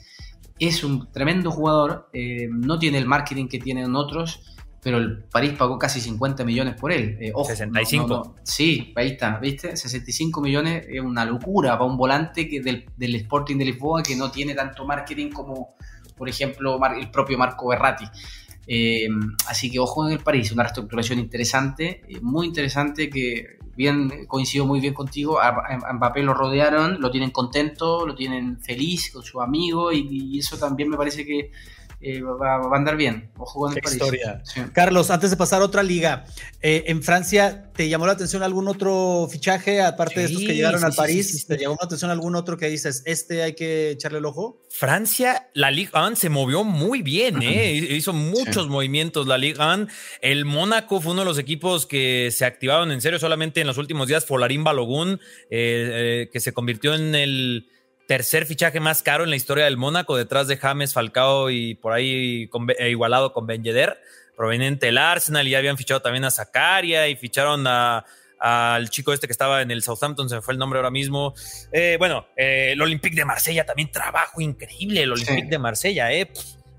[0.57, 4.54] Es un tremendo jugador, eh, no tiene el marketing que tienen otros
[4.85, 7.17] pero el París pagó casi 50 millones por él.
[7.19, 8.37] Eh, 65.
[8.43, 9.75] sí, ahí está, ¿viste?
[9.75, 14.15] 65 millones es una locura para un volante que del, del, Sporting de Lisboa que
[14.15, 15.75] no tiene tanto marketing como,
[16.19, 18.05] por ejemplo, el propio Marco Berratti.
[18.67, 19.09] Eh,
[19.49, 24.67] así que ojo en el París, una reestructuración interesante, eh, muy interesante que bien coincido
[24.67, 25.41] muy bien contigo.
[25.41, 30.59] A, Mbappé lo rodearon, lo tienen contento, lo tienen feliz con su amigo y eso
[30.59, 31.53] también me parece que
[32.07, 33.31] eh, va, a andar bien.
[33.39, 34.43] Ojo con el historia.
[34.75, 36.27] Carlos, antes de pasar a otra liga,
[36.61, 40.85] eh, en Francia, ¿te llamó la atención algún otro fichaje, aparte de estos que llegaron
[40.85, 41.47] al París?
[41.47, 44.61] ¿Te llamó la atención algún otro que dices, este hay que echarle el ojo?
[44.69, 47.73] Francia, la Ligue 1 se movió muy bien, ¿eh?
[47.73, 49.87] hizo muchos movimientos la Ligue 1.
[50.21, 53.79] El Mónaco fue uno de los equipos que se activaron en serio solamente en los
[53.79, 54.27] últimos días.
[54.27, 57.69] Folarín Balogun, que se convirtió en el
[58.07, 61.93] tercer fichaje más caro en la historia del Mónaco, detrás de James, Falcao y por
[61.93, 63.99] ahí eh, igualado con Ben Yedder,
[64.37, 69.27] proveniente del Arsenal, y ya habían fichado también a Zakaria y ficharon al chico este
[69.27, 71.35] que estaba en el Southampton, se me fue el nombre ahora mismo.
[71.73, 76.31] Eh, bueno, eh, el Olympique de Marsella también trabajo increíble, el Olympique de Marsella, eh.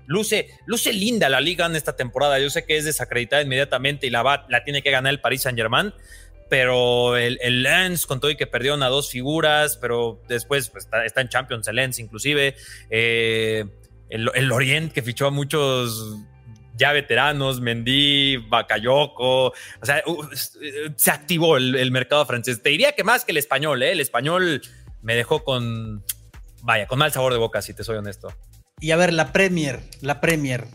[0.06, 2.38] luce, luce linda la liga en esta temporada.
[2.38, 5.58] Yo sé que es desacreditada inmediatamente y la, la tiene que ganar el Paris Saint
[5.58, 5.92] Germain,
[6.48, 10.88] pero el, el, Lens con todo y que perdieron a dos figuras, pero después pues,
[11.04, 12.56] está, en Champions el Lens inclusive,
[12.90, 13.64] eh,
[14.08, 16.16] el, el, Orient que fichó a muchos
[16.76, 20.02] ya veteranos, Mendy, Bakayoko, o sea,
[20.96, 22.62] se activó el, mercado francés.
[22.62, 23.92] Te diría que más que el español, ¿eh?
[23.92, 24.60] el español
[25.02, 26.04] me dejó con,
[26.62, 28.28] vaya, con mal sabor de boca, si te soy honesto.
[28.80, 30.66] Y a ver, la Premier, la Premier,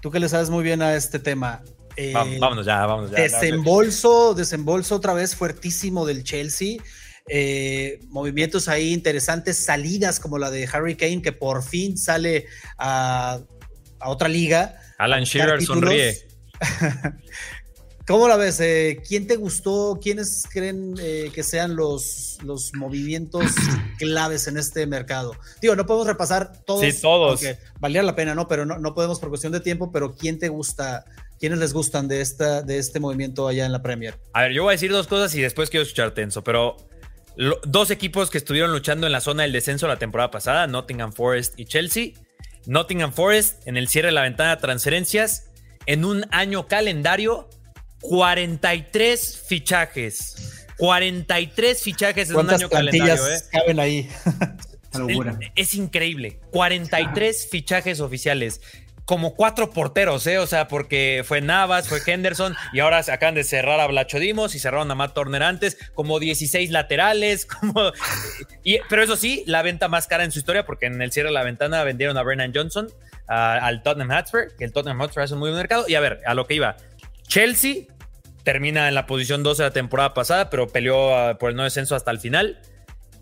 [0.00, 1.62] tú que le sabes muy bien a este tema,
[1.96, 3.18] eh, vámonos ya, vámonos ya.
[3.18, 6.78] Desembolso, desembolso otra vez fuertísimo del Chelsea.
[7.28, 12.46] Eh, movimientos ahí interesantes, salidas como la de Harry Kane, que por fin sale
[12.78, 13.40] a,
[14.04, 14.80] otra liga.
[14.98, 16.16] Alan Shearer sonríe.
[18.06, 18.58] ¿Cómo la ves?
[18.58, 20.00] Eh, ¿Quién te gustó?
[20.02, 23.44] ¿Quiénes creen que sean los, los movimientos
[23.98, 25.36] claves en este mercado?
[25.62, 26.80] Digo, no podemos repasar todos.
[26.80, 27.40] Sí, todos.
[27.78, 28.48] Valía la pena, ¿no?
[28.48, 31.04] Pero no, no podemos por cuestión de tiempo, pero ¿quién te gusta
[31.40, 34.20] ¿Quiénes les gustan de, esta, de este movimiento allá en la Premier?
[34.34, 36.76] A ver, yo voy a decir dos cosas y después quiero escuchar Tenso, pero
[37.64, 41.58] dos equipos que estuvieron luchando en la zona del descenso la temporada pasada, Nottingham Forest
[41.58, 42.10] y Chelsea.
[42.66, 45.50] Nottingham Forest en el cierre de la ventana de transferencias,
[45.86, 47.48] en un año calendario,
[48.02, 50.66] 43 fichajes.
[50.76, 53.26] 43 fichajes en un año calendario.
[53.26, 53.40] ¿eh?
[53.50, 54.10] caben ahí?
[55.56, 56.38] es increíble.
[56.50, 58.60] 43 fichajes oficiales
[59.10, 60.38] como cuatro porteros, ¿eh?
[60.38, 64.54] O sea, porque fue Navas, fue Henderson y ahora se acaban de cerrar a Blachodimos
[64.54, 67.90] y cerraron a Matt Turner antes, como 16 laterales, como...
[68.62, 71.30] Y, pero eso sí, la venta más cara en su historia, porque en el cierre
[71.30, 72.86] de la ventana vendieron a Brennan Johnson,
[73.26, 75.86] al Tottenham Hotspur, que el Tottenham Hotspur hace un muy buen mercado.
[75.88, 76.76] Y a ver, a lo que iba,
[77.26, 77.86] Chelsea
[78.44, 81.64] termina en la posición 12 de la temporada pasada, pero peleó ah, por el no
[81.64, 82.60] descenso hasta el final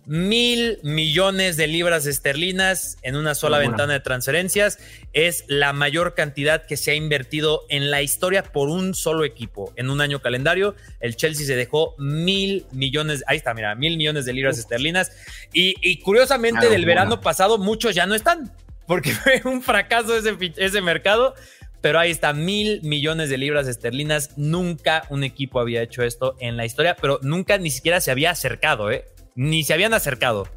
[0.08, 4.78] mil millones de libras esterlinas en una sola ventana de transferencias.
[5.12, 9.70] Es la mayor cantidad que se ha invertido en la historia por un solo equipo
[9.76, 10.74] en un año calendario.
[11.00, 15.12] El Chelsea se dejó mil millones, ahí está, mira, mil millones de libras esterlinas.
[15.52, 18.50] Y, curiosamente, del verano pasado, muchos ya no están,
[18.86, 21.34] porque fue un fracaso ese, ese mercado.
[21.82, 24.38] Pero ahí está, mil millones de libras esterlinas.
[24.38, 28.30] Nunca un equipo había hecho esto en la historia, pero nunca ni siquiera se había
[28.30, 29.04] acercado, ¿eh?
[29.38, 30.48] Ni se habían acercado.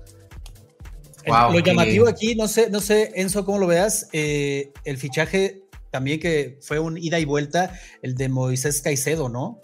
[1.27, 6.19] lo llamativo aquí, no sé, no sé, Enzo, cómo lo veas, eh, el fichaje también
[6.19, 9.59] que fue un ida y vuelta, el de Moisés Caicedo, ¿no?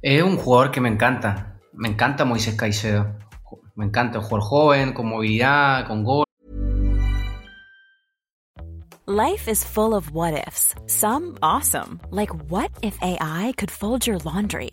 [0.00, 3.16] Es un jugador que me encanta, me encanta Moisés Caicedo,
[3.76, 6.24] me encanta, un jugador joven, con movilidad, con gol.
[9.06, 14.18] Life is full of what ifs, some awesome, like what if AI could fold your
[14.24, 14.72] laundry?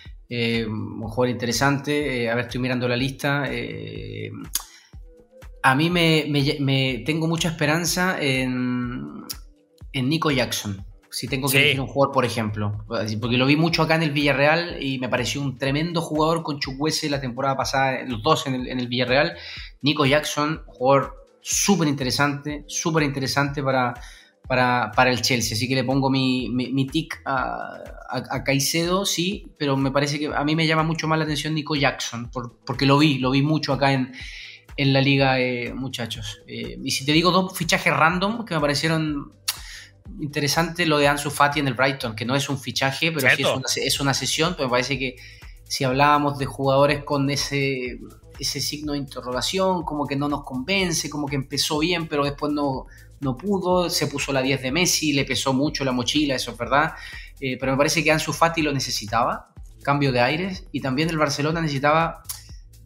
[0.33, 2.23] Eh, un jugador interesante.
[2.23, 3.43] Eh, a ver, estoy mirando la lista.
[3.49, 4.31] Eh,
[5.61, 9.25] a mí me, me, me, tengo mucha esperanza en,
[9.91, 12.85] en Nico Jackson si tengo que elegir un jugador, por ejemplo.
[12.87, 16.59] Porque lo vi mucho acá en el Villarreal y me pareció un tremendo jugador con
[16.59, 19.35] Chukwese la temporada pasada, los dos en el, Villarreal.
[19.81, 23.93] Nico Jackson, jugador súper interesante, súper interesante para,
[24.51, 25.55] para, el Chelsea.
[25.55, 30.43] Así que le pongo mi, mi, tic a, Caicedo, sí, pero me parece que a
[30.43, 32.29] mí me llama mucho más la atención Nico Jackson,
[32.65, 34.11] porque lo vi, lo vi mucho acá en,
[34.75, 36.41] en la liga, eh, muchachos.
[36.47, 39.31] Eh, y si te digo dos fichajes random que me parecieron
[40.19, 43.29] interesante lo de Ansu Fati en el Brighton, que no es un fichaje, pero
[43.67, 45.15] sí es una, sesión, pero me parece que
[45.63, 47.99] si hablábamos de jugadores con ese,
[48.37, 52.51] ese signo de interrogación, como que no nos convence, como que empezó bien, pero después
[52.51, 52.87] no,
[53.21, 56.57] no pudo, se puso la 10 de Messi, le pesó mucho la mochila, eso es
[56.57, 56.93] verdad,
[57.39, 59.53] eh, pero me parece que Ansu Fati lo necesitaba,
[59.83, 62.23] cambio de aires, y también el Barcelona necesitaba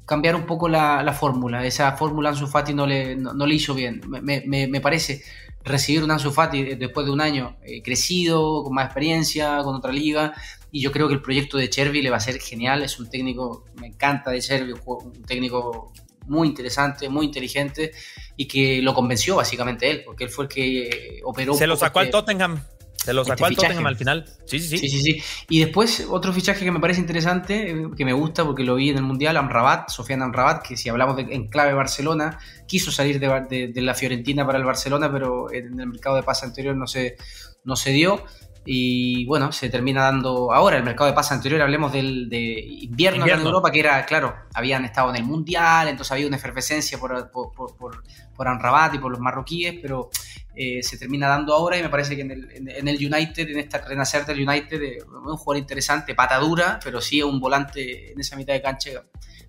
[0.05, 4.01] cambiar un poco la, fórmula, esa fórmula Ansu Fati no le, no, le hizo bien,
[4.07, 5.23] me, parece
[5.63, 9.91] recibir un Ansu Fati después de un año eh, crecido, con más experiencia, con otra
[9.91, 10.33] liga.
[10.71, 12.83] Y yo creo que el proyecto de Chervi le va a ser genial.
[12.83, 15.91] Es un técnico, me encanta de Chervi, un técnico
[16.25, 17.91] muy interesante, muy inteligente
[18.35, 21.53] y que lo convenció básicamente él, porque él fue el que operó.
[21.53, 22.61] Se lo sacó al Tottenham.
[23.05, 24.25] Se lo sacó este al Tottenham al final.
[24.45, 24.89] Sí, sí, sí.
[24.89, 28.63] Sí, sí, Y después, otro fichaje que me parece interesante, eh, que me gusta porque
[28.63, 32.39] lo vi en el Mundial, Amrabat, Sofiane Amrabat, que si hablamos de, en clave Barcelona,
[32.67, 36.47] quiso salir de, de, la Fiorentina para el Barcelona, pero en el mercado de pase
[36.47, 37.15] anterior no se,
[37.63, 38.23] no se dio.
[38.67, 43.27] Y bueno, se termina dando ahora el mercado de pase anterior, hablemos del de invierno,
[43.27, 47.29] en Europa, que era, claro, habían estado en el Mundial, entonces había una efervescencia por,
[47.29, 48.03] por, por, por,
[48.35, 50.09] por Anrabat y por los marroquíes, pero
[50.55, 54.25] eh, se termina dando ahora y me parece que en el, United, en esta renacer
[54.25, 58.53] del United, es un jugador interesante, patadura, pero sí es un volante en esa mitad
[58.53, 58.89] de cancha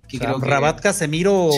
[0.07, 1.49] que creo Rabat Casemiro...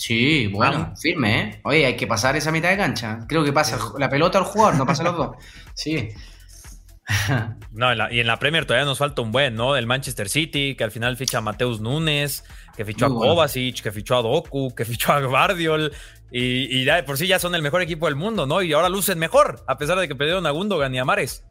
[0.00, 0.46] Sí.
[0.46, 1.60] bueno, firme, ¿eh?
[1.64, 3.18] Oye, hay que pasar esa mitad de cancha.
[3.28, 5.36] Creo que pasa la pelota al jugador, no pasa los dos.
[5.74, 6.10] Sí.
[7.72, 9.76] no, y en la Premier todavía nos falta un buen, ¿no?
[9.76, 12.44] El Manchester City, que al final ficha a Mateus Nunes,
[12.76, 15.92] que fichó a Kovacic, que fichó a Doku, que fichó a Guardiol,
[16.30, 18.62] y, ya por sí ya son el mejor equipo del mundo, ¿no?
[18.62, 21.44] Y ahora lucen mejor, a pesar de que perdieron a Gundogan y a Mares.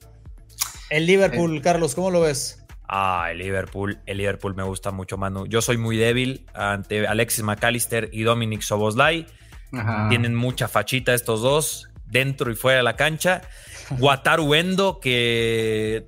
[0.89, 2.63] El Liverpool, Carlos, ¿cómo lo ves?
[2.87, 5.45] Ah, el Liverpool, el Liverpool me gusta mucho, Manu.
[5.47, 9.25] Yo soy muy débil ante Alexis McAllister y Dominic Soboslai.
[10.09, 13.41] Tienen mucha fachita estos dos, dentro y fuera de la cancha.
[13.99, 16.07] Wataru Endo, que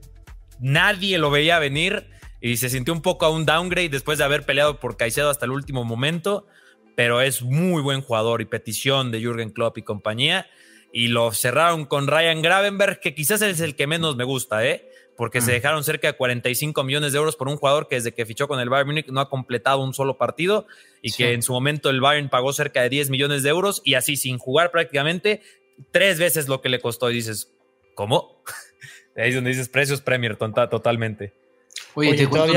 [0.60, 2.08] nadie lo veía venir
[2.42, 5.46] y se sintió un poco a un downgrade después de haber peleado por Caicedo hasta
[5.46, 6.46] el último momento
[7.00, 10.48] pero es muy buen jugador y petición de Jürgen Klopp y compañía.
[10.92, 14.86] Y lo cerraron con Ryan Gravenberg, que quizás es el que menos me gusta, ¿eh?
[15.16, 15.54] Porque se mm.
[15.54, 18.60] dejaron cerca de 45 millones de euros por un jugador que desde que fichó con
[18.60, 20.68] el Bayern Múnich no ha completado un solo partido
[21.02, 23.94] y que en su momento el Bayern pagó cerca de 10 millones de euros y
[23.94, 25.42] así sin jugar prácticamente
[25.92, 27.10] tres veces lo que le costó.
[27.12, 27.54] Y dices,
[28.00, 28.42] ¿cómo?
[29.18, 31.34] Ahí es donde dices precios Premier totalmente.
[31.96, 32.54] Oye, te cuento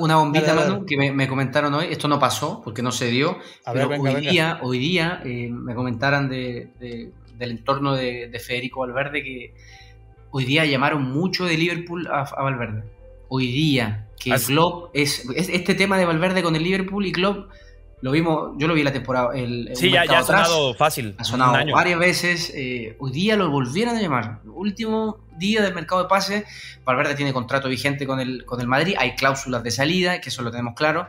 [0.00, 1.88] una, bombita, Manu, que me, comentaron hoy.
[1.90, 3.36] Esto no pasó porque no se dio.
[3.70, 6.70] pero hoy, Día, hoy día eh, me comentaron de,
[7.36, 9.54] del entorno de, Federico Valverde que
[10.30, 12.84] hoy día llamaron mucho de Liverpool a, Valverde.
[13.28, 17.50] Hoy día, que el Klopp es, Este tema de Valverde con el Liverpool y Klopp
[18.02, 19.34] lo vimos, yo lo vi la temporada.
[19.34, 21.14] El, sí, ya, ha sonado fácil.
[21.18, 22.52] Ha sonado varias veces.
[22.54, 24.40] Eh, hoy día lo volvieron a llamar.
[24.44, 26.44] Último día del mercado de pases.
[26.84, 28.96] Valverde tiene contrato vigente con el, con el Madrid.
[28.98, 31.08] Hay cláusulas de salida, que eso lo tenemos claro.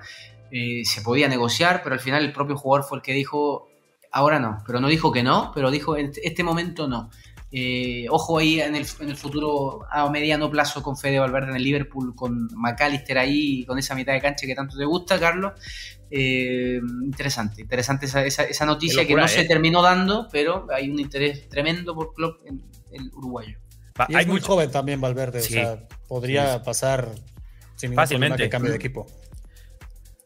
[0.50, 3.68] Eh, se podía negociar, pero al final el propio jugador fue el que dijo,
[4.12, 4.60] ahora no.
[4.66, 7.10] Pero no dijo que no, pero dijo, en este momento no.
[7.50, 12.14] Eh, ojo ahí en el, futuro a mediano plazo con Fede Valverde en el Liverpool,
[12.14, 15.54] con McAllister ahí, con esa mitad de cancha que tanto te gusta, Carlos.
[16.10, 19.46] Eh, interesante, interesante esa, esa, noticia que no se ¿eh?
[19.46, 23.58] terminó dando, pero hay un interés tremendo por club en el uruguayo.
[24.08, 27.10] Y es muy joven también Valverde, o sea, podría pasar
[27.76, 28.44] sin ningún Fácilmente.
[28.44, 29.08] que cambie de equipo.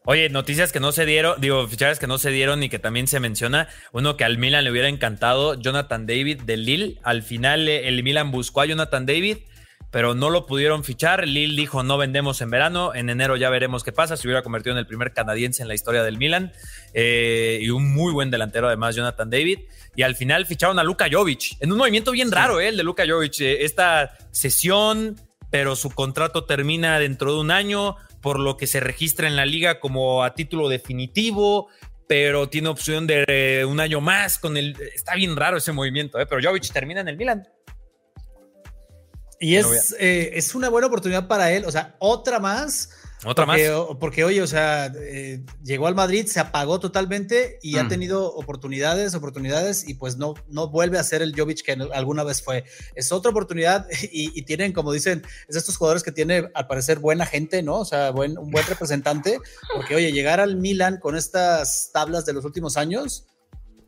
[0.04, 3.06] Oye, noticias que no se dieron, digo, fichajes que no se dieron y que también
[3.06, 3.68] se menciona.
[3.92, 6.98] Uno que al Milan le hubiera encantado, Jonathan David de Lille.
[7.04, 9.38] Al final eh, el Milan buscó a Jonathan David,
[9.92, 11.28] pero no lo pudieron fichar.
[11.28, 14.16] Lille dijo no vendemos en verano, en enero ya veremos qué pasa.
[14.16, 16.52] Se hubiera convertido en el primer canadiense en la historia del Milan
[16.94, 19.60] eh, y un muy buen delantero además, Jonathan David.
[19.94, 22.82] Y al final ficharon a Luka Jovic, en un movimiento bien raro, eh, el de
[22.82, 23.40] Luka Jovic.
[23.40, 25.20] esta sesión,
[25.50, 29.44] pero su contrato termina dentro de un año por lo que se registra en la
[29.44, 31.68] liga como a título definitivo,
[32.08, 34.76] pero tiene opción de eh, un año más con el...
[34.94, 36.26] Está bien raro ese movimiento, ¿eh?
[36.26, 37.46] pero Jovic termina en el Milan.
[39.42, 42.88] Y es, eh, es una buena oportunidad para él, o sea, otra más
[43.24, 43.96] otra porque, más.
[44.00, 47.88] Porque, oye, o sea, eh, llegó al Madrid, se apagó totalmente y ha mm.
[47.88, 52.42] tenido oportunidades, oportunidades y pues no, no vuelve a ser el Jovic que alguna vez
[52.42, 52.64] fue.
[52.96, 57.24] Es otra oportunidad y, tienen, como dicen, es estos jugadores que tiene al parecer buena
[57.24, 57.78] gente, ¿no?
[57.78, 59.38] O sea, buen, un buen representante.
[59.74, 63.26] Porque, oye, llegar al Milan con estas tablas de los últimos años,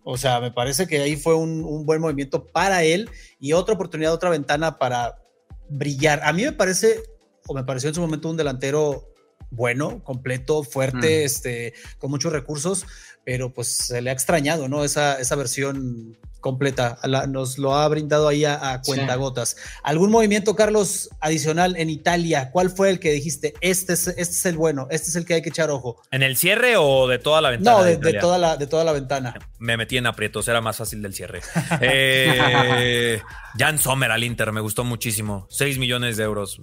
[0.04, 3.74] o sea, me parece que ahí fue un, un buen movimiento para él y otra
[3.74, 5.23] oportunidad, otra ventana para
[5.68, 6.20] brillar.
[6.24, 7.02] A mí me parece,
[7.46, 9.10] o me pareció en su momento un delantero
[9.50, 11.26] bueno, completo, fuerte, mm.
[11.26, 12.86] este, con muchos recursos,
[13.24, 14.84] pero pues se le ha extrañado, ¿no?
[14.84, 19.56] Esa, esa versión completa, nos lo ha brindado ahí a, cuentagotas.
[19.82, 22.50] ¿Algún movimiento, Carlos, adicional en Italia?
[22.52, 25.32] ¿Cuál fue el que dijiste, este es, este es el bueno, este es el que
[25.32, 26.02] hay que echar ojo?
[26.10, 27.78] ¿En el cierre o de toda la ventana?
[27.78, 29.34] No, de, toda, la, de toda la ventana.
[29.58, 31.40] Me metí en aprietos, era más fácil del cierre.
[31.80, 33.22] eh,
[33.58, 35.46] Jan Sommer al Inter, me gustó muchísimo.
[35.48, 36.60] 6 millones de euros.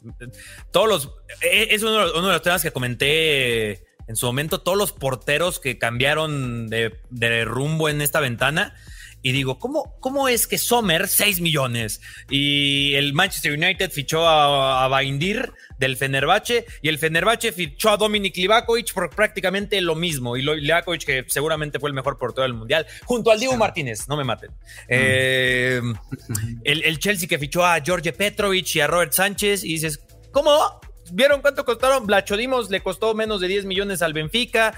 [0.70, 1.06] Todos los.
[1.42, 4.62] Eh, es uno, de los temas que comenté en su momento.
[4.62, 8.76] Todos los porteros que cambiaron de, de rumbo en esta ventana
[9.22, 12.02] y digo, ¿cómo, cómo es que Sommer 6 millones?
[12.30, 17.98] Y el Manchester United fichó a, a Baindir del Fenerbahce y el Fenerbahce fichó a
[17.98, 20.38] Dominic Livakovic por prácticamente lo mismo.
[20.38, 24.18] Y Livakovic, que seguramente fue el mejor portero del mundial, junto al Diego Martínez, no
[24.18, 24.52] me maten.
[24.88, 25.82] Eh,
[26.64, 30.00] el, el Chelsea que fichó a George Petrovic y a Robert Sánchez y dices,
[30.32, 30.80] ¿cómo?
[31.14, 32.06] ¿Vieron cuánto costaron?
[32.06, 34.74] Blachodimos le costó menos de 10 millones al Benfica.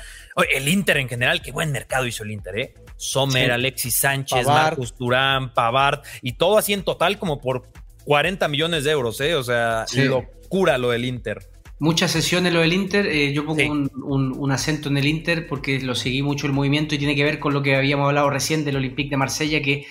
[0.52, 2.74] El Inter en general, qué buen mercado hizo el Inter, ¿eh?
[3.04, 7.64] Sommer, Alexis Sánchez, Marcus Turán, Pavard, y todo así en total como por
[8.06, 9.36] 40 millones de euros, ¿eh?
[9.36, 11.50] O sea, locura lo del Inter.
[11.80, 13.62] Muchas sesiones lo del Inter, eh, yo pongo
[14.06, 17.40] un, acento en el Inter porque lo seguí mucho el movimiento y tiene que ver
[17.40, 19.86] con lo que habíamos hablado recién del Olympique de Marsella, que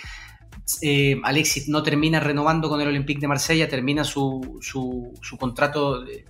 [0.80, 6.02] eh, Alexis no termina renovando con el Olympique de Marsella, termina su, su, su contrato
[6.02, 6.24] de,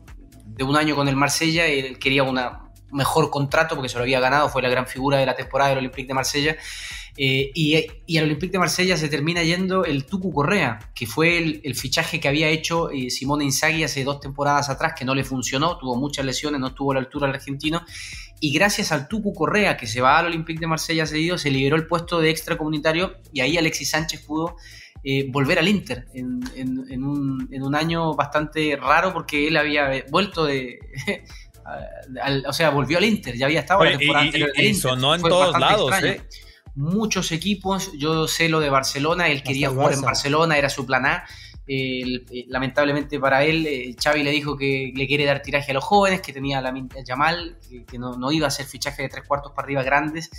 [0.47, 2.62] de, un año con el Marsella, él quería una,
[2.93, 5.79] mejor contrato porque se lo había ganado, fue la gran figura de la temporada del
[5.79, 6.57] Olympique de Marsella.
[7.17, 11.75] Eh, y, al Olympique de Marsella se termina yendo el Tucu Correa, que fue el,
[11.75, 15.77] fichaje que había hecho eh, Simone Inzaghi hace dos temporadas atrás, que no le funcionó,
[15.77, 17.85] tuvo muchas lesiones, no estuvo a la altura del argentino.
[18.41, 21.77] Y gracias al Tucu Correa, que se va al Olympique de Marsella cedido, se liberó
[21.77, 24.57] el puesto de extracomunitario y ahí Alexis Sánchez pudo
[25.05, 26.43] eh, volver al Inter en,
[27.05, 30.79] un, año bastante raro porque él había vuelto de,
[32.47, 35.59] o sea, volvió al Inter, ya había estado la temporada anterior y, sonó en todos
[35.59, 36.21] lados, ¿eh?
[36.75, 41.05] Muchos equipos, yo sé lo de Barcelona, él quería jugar en Barcelona, era su plan
[41.05, 41.25] A.
[41.67, 45.85] Eh, lamentablemente para él, eh, Xavi le dijo que le quiere dar tiraje a los
[45.85, 49.25] jóvenes, que tenía la Yamal, que, que no, no, iba a hacer fichaje de tres
[49.27, 50.31] cuartos para arriba grandes.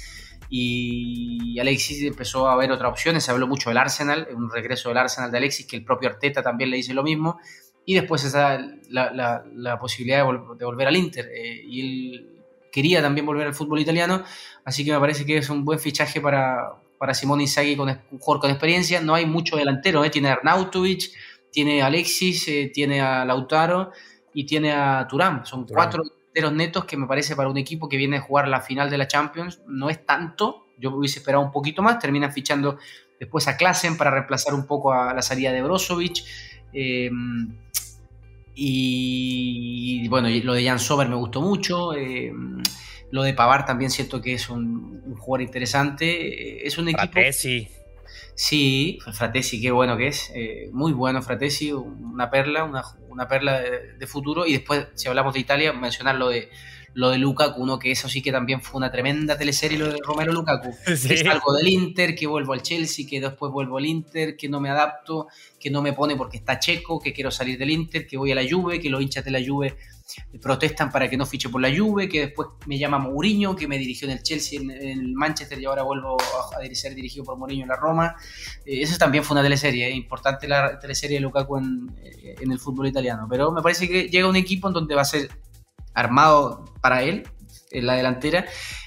[0.49, 3.23] Y Alexis empezó a ver otras opciones.
[3.23, 6.43] Se habló mucho del Arsenal, un regreso del Arsenal de Alexis, que el propio Arteta
[6.43, 7.39] también le dice lo mismo
[7.85, 8.59] y después está
[8.89, 11.29] la, la, posibilidad de, volver al Inter.
[11.33, 12.29] Eh, y él
[12.71, 14.23] quería también volver al fútbol italiano,
[14.65, 18.19] así que me parece que es un buen fichaje para, para Simone Inzaghi con un
[18.19, 19.01] jugador con experiencia.
[19.01, 20.09] No hay mucho delantero, ¿eh?
[20.09, 21.11] tiene a Arnautovic,
[21.51, 23.91] tiene a Alexis, eh, tiene a Lautaro
[24.33, 25.45] y tiene a Turán.
[25.45, 28.61] Son cuatro delanteros netos que me parece para un equipo que viene a jugar la
[28.61, 30.65] final de la Champions no es tanto.
[30.77, 31.99] Yo hubiese esperado un poquito más.
[31.99, 32.79] Terminan fichando
[33.19, 36.23] después a Klassen para reemplazar un poco a la salida de Brozovic.
[36.73, 37.09] Eh,
[38.55, 41.93] y bueno, lo de Jan Sober me gustó mucho.
[41.93, 42.31] Eh,
[43.11, 46.65] lo de Pavar también siento que es un, jugador interesante.
[46.65, 47.11] Es un equipo.
[47.11, 47.67] Fratesi.
[48.35, 50.31] Sí, Fratesi, qué bueno que es.
[50.35, 54.45] Eh, muy bueno Fratesi, una perla, una, perla de, futuro.
[54.45, 56.49] Y después, si hablamos de Italia, mencionar lo de,
[56.95, 59.99] lo de Lukaku, uno que eso sí que también fue una tremenda teleserie lo de
[60.03, 60.69] Romero Lukaku.
[60.85, 64.59] Que salgo del Inter, que vuelvo al Chelsea, que después vuelvo al Inter, que no
[64.59, 65.27] me adapto,
[65.59, 68.35] que no me pone porque está checo, que quiero salir del Inter, que voy a
[68.35, 69.75] la Juve, que los hinchas de la Juve
[70.41, 73.77] protestan para que no fiche por la Juve, que después me llama Mourinho, que me
[73.77, 77.63] dirigió en el Chelsea, en, el Manchester y ahora vuelvo a, ser dirigido por Mourinho
[77.63, 78.15] en la Roma.
[78.65, 82.51] Eh, eso también fue una teleserie, eh, importante la teleserie de Lukaku en, eh, en
[82.51, 85.29] el fútbol italiano, pero me parece que llega un equipo en donde va a ser
[85.93, 87.23] armado para él
[87.71, 88.45] en la delantera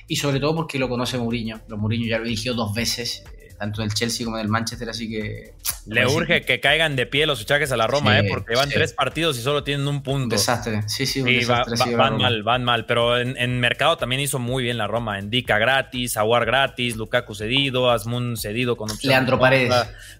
[0.09, 1.61] y sobre todo porque lo conoce Mourinho.
[1.69, 5.09] Lo Mourinho ya lo dirigió dos veces, eh, tanto del Chelsea como del Manchester, así
[5.09, 5.55] que...
[5.87, 6.61] Le urge que...
[6.61, 9.65] caigan de pie los fichajes a la Roma, eh, porque van tres partidos y solo
[9.65, 10.35] tienen un punto.
[10.35, 14.63] desastre, sí, sí, un desastre, van mal, van mal, pero en, mercado también hizo muy
[14.63, 15.19] bien la Roma.
[15.19, 19.75] Endica gratis, Aguar gratis, Lukaku cedido, Asmun cedido con Leandro Paredes.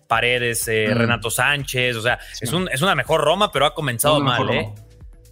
[0.07, 0.99] Paredes, eh, mm.
[0.99, 4.73] Renato Sánchez, o sea, es, un, es una mejor Roma, pero ha comenzado mal, ¿eh?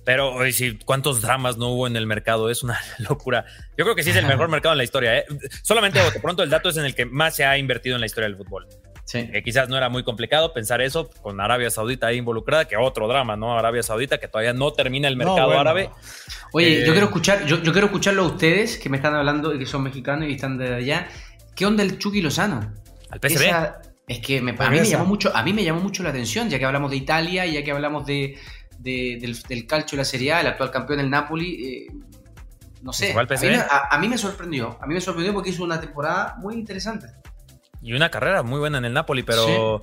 [0.04, 3.46] Pero hoy sí, cuántos dramas no hubo en el mercado, es una locura.
[3.76, 5.18] Yo creo que sí es el mejor mercado en la historia.
[5.18, 5.24] ¿eh?
[5.62, 8.06] Solamente de pronto el dato es en el que más se ha invertido en la
[8.06, 8.66] historia del fútbol.
[9.06, 9.30] Sí.
[9.44, 13.36] quizás no era muy complicado pensar eso con Arabia Saudita ahí involucrada, que otro drama,
[13.36, 13.56] ¿no?
[13.56, 15.90] Arabia Saudita, que todavía no termina el mercado árabe.
[16.52, 19.58] Oye, yo eh, quiero escuchar, yo, quiero escucharlo a ustedes que me están hablando y
[19.58, 21.08] que son mexicanos y están de allá.
[21.54, 22.72] ¿Qué onda el Chucky Lozano?
[23.10, 23.44] Al PSV.
[24.08, 26.48] es que me, a, mí me llamó mucho, a mí me llamó mucho la atención,
[26.48, 28.38] ya que hablamos de Italia y ya que hablamos de,
[28.84, 31.66] del, del, calcio de la Serie A, el actual campeón del Napoli.
[31.66, 31.86] Eh,
[32.82, 34.78] no sé, a mí, me sorprendió.
[34.80, 37.06] A mí me sorprendió porque hizo una temporada muy interesante.
[37.80, 39.82] Y una carrera muy buena en el Napoli, pero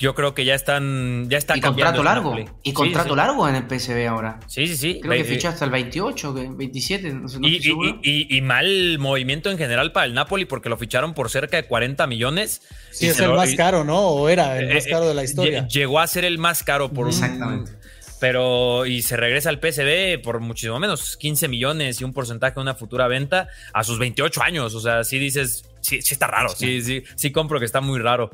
[0.00, 3.64] yo creo que ya están ya está y contrato largo y contrato largo en el
[3.64, 4.40] PSV ahora.
[4.46, 5.00] Sí sí sí.
[5.00, 10.06] Creo que fichó hasta el 28 27 no sé, y, mal movimiento en general para
[10.06, 13.84] el Napoli porque lo ficharon por cerca de 40 millones sí es el más caro
[13.84, 15.68] no o era el más eh, caro de la historia.
[15.68, 17.79] llegó a ser el más caro por exactamente
[18.20, 22.60] pero y se regresa al PSV por muchísimo menos, 15 millones y un porcentaje de
[22.60, 24.74] una futura venta a sus 28 años.
[24.74, 27.98] O sea, sí dices, sí, sí está raro, sí, sí, sí compro que está muy
[27.98, 28.30] raro.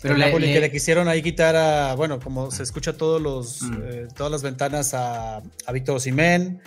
[0.00, 3.62] Pero el Napoli que le quisieron ahí quitar a, bueno, como se escucha todos los,
[3.62, 3.82] mm.
[3.82, 6.60] eh, todas las ventanas a, a Víctor Osimén,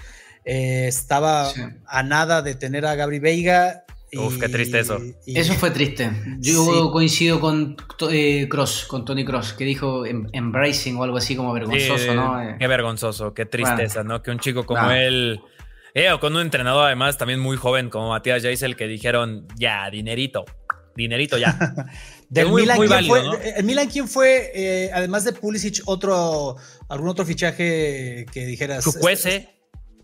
[0.44, 1.52] eh, estaba
[1.86, 3.86] a nada de tener a Gabri Veiga
[4.18, 5.00] Uf, qué triste eso.
[5.26, 6.12] eso fue triste.
[6.40, 7.78] Yo coincido con
[8.10, 12.42] eh, Cross, con Tony Cross, que dijo em, embracing o algo así como vergonzoso, ¿no?
[12.42, 14.22] Eh, qué vergonzoso, qué tristeza, ¿no?
[14.22, 15.40] Que un chico como él,
[15.94, 19.90] eh, o con un entrenador además también muy joven como Matías Jaisel, que dijeron, ya,
[19.90, 20.44] dinerito,
[20.96, 21.58] dinerito ya.
[22.30, 23.22] Del Milan, ¿quién fue,
[23.58, 26.56] ¿El Milan quién fue, eh, además de Pulisic, otro,
[26.90, 28.84] algún otro fichaje que dijeras?
[28.84, 29.50] Chukwese,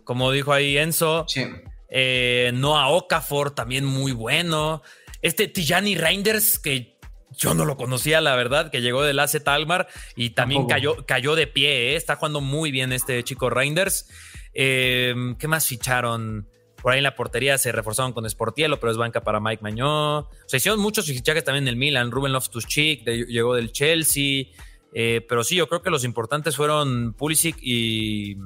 [0.04, 1.24] como dijo ahí Enzo.
[1.26, 1.44] Sí.
[1.88, 4.82] Eh, Noah Okafor, también muy bueno.
[5.22, 6.98] Este Tijani Reinders, que
[7.36, 11.34] yo no lo conocía, la verdad, que llegó del AC Talmar y también cayó, cayó,
[11.34, 11.92] de pie.
[11.92, 11.96] ¿eh?
[11.96, 14.08] Está jugando muy bien este chico Reinders.
[14.54, 16.48] Eh, ¿Qué más ficharon?
[16.82, 20.18] Por ahí en la portería se reforzaron con Sportielo, pero es banca para Mike Mañó.
[20.20, 22.10] O sea, hicieron muchos fichajes también en el Milan.
[22.10, 24.46] Ruben Loftus-Cheek llegó del Chelsea.
[24.94, 28.36] Eh, pero sí, yo creo que los importantes fueron Pulisic y,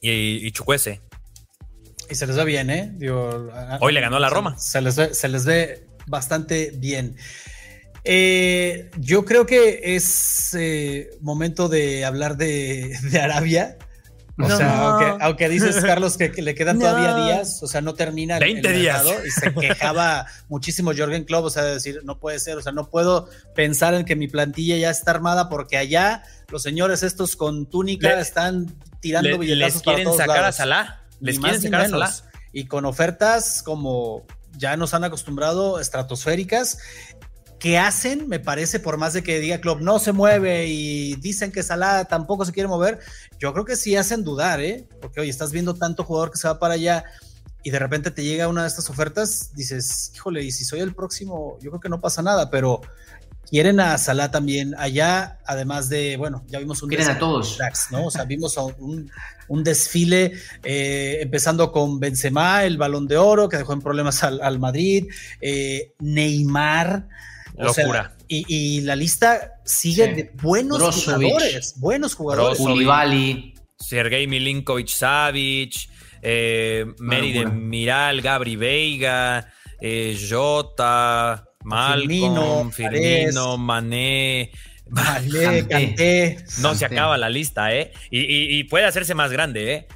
[0.00, 1.05] y, y Chukwese.
[2.10, 2.92] Y se les ve bien, ¿eh?
[3.80, 4.56] Hoy le ganó la Roma.
[4.58, 7.16] Se les ve, se les ve bastante bien.
[8.08, 13.78] Eh, yo creo que es eh, momento de hablar de, Arabia.
[14.38, 18.68] O sea, aunque, dices, Carlos, que, le quedan todavía días, o sea, no termina 20
[18.68, 19.02] el, días.
[19.26, 22.90] Y se quejaba muchísimo Jorgen Klopp, o sea, decir, no puede ser, o sea, no
[22.90, 27.66] puedo pensar en que mi plantilla ya está armada porque allá los señores estos con
[27.66, 31.05] túnica están tirando le, les quieren sacar a Salah.
[31.20, 31.90] Les quieren sacar
[32.52, 36.78] Y con ofertas como ya nos han acostumbrado, estratosféricas,
[37.58, 41.52] que hacen, me parece, por más de que diga Club no se mueve y dicen
[41.52, 42.98] que Salah tampoco se quiere mover,
[43.38, 44.86] yo creo que sí hacen dudar, ¿eh?
[45.00, 47.04] Porque oye, estás viendo tanto jugador que se va para allá
[47.62, 50.94] y de repente te llega una de estas ofertas, dices, híjole, y si soy el
[50.94, 52.80] próximo, yo creo que no pasa nada, pero
[53.50, 57.58] quieren a Salah también allá, además de, bueno, ya vimos un quieren a todos,
[57.90, 58.06] ¿no?
[58.06, 59.10] O sea, vimos un,
[59.48, 60.32] un desfile
[60.62, 65.06] eh, empezando con Benzema, el Balón de Oro que dejó en problemas al, Madrid,
[65.40, 67.08] eh, Neymar,
[67.56, 68.16] locura.
[68.28, 72.60] y, la lista sigue de buenos jugadores, buenos jugadores.
[72.60, 75.88] Ulibali, Sergei Milinkovic Savic,
[76.22, 81.44] eh, Meri de Miral, Gabri Veiga, eh, Jota.
[81.66, 84.52] Malcolm, Firmino, Mané.
[84.88, 87.92] Vale, No se acaba la lista, ¿eh?
[88.10, 89.88] Y, puede hacerse más grande, ¿eh?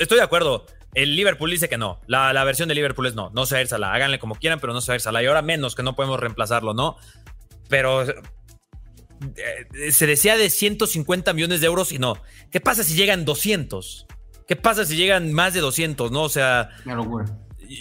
[0.00, 0.66] Estoy de acuerdo.
[0.94, 2.00] El Liverpool dice que no.
[2.06, 3.30] La, versión de Liverpool es no.
[3.30, 3.94] No se Salah.
[3.94, 5.22] Háganle como quieran, pero no se Salah.
[5.22, 6.96] Y ahora menos que no podemos reemplazarlo, ¿no?
[7.68, 12.16] Pero eh, se decía de 150 millones de euros y no.
[12.50, 14.06] ¿Qué pasa si llegan 200?
[14.48, 16.22] ¿Qué pasa si llegan más de 200, no?
[16.22, 17.26] O sea, una locura.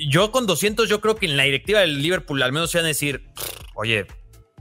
[0.10, 2.86] Yo con 200, yo creo que en la directiva del Liverpool al menos se van
[2.86, 3.26] a decir,
[3.76, 4.08] oye,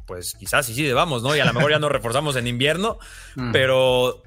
[0.06, 1.36] pues quizás sí, sí, debamos, ¿no?
[1.36, 2.98] Y a lo mejor ya nos reforzamos en invierno,
[3.36, 3.52] mm.
[3.52, 4.22] pero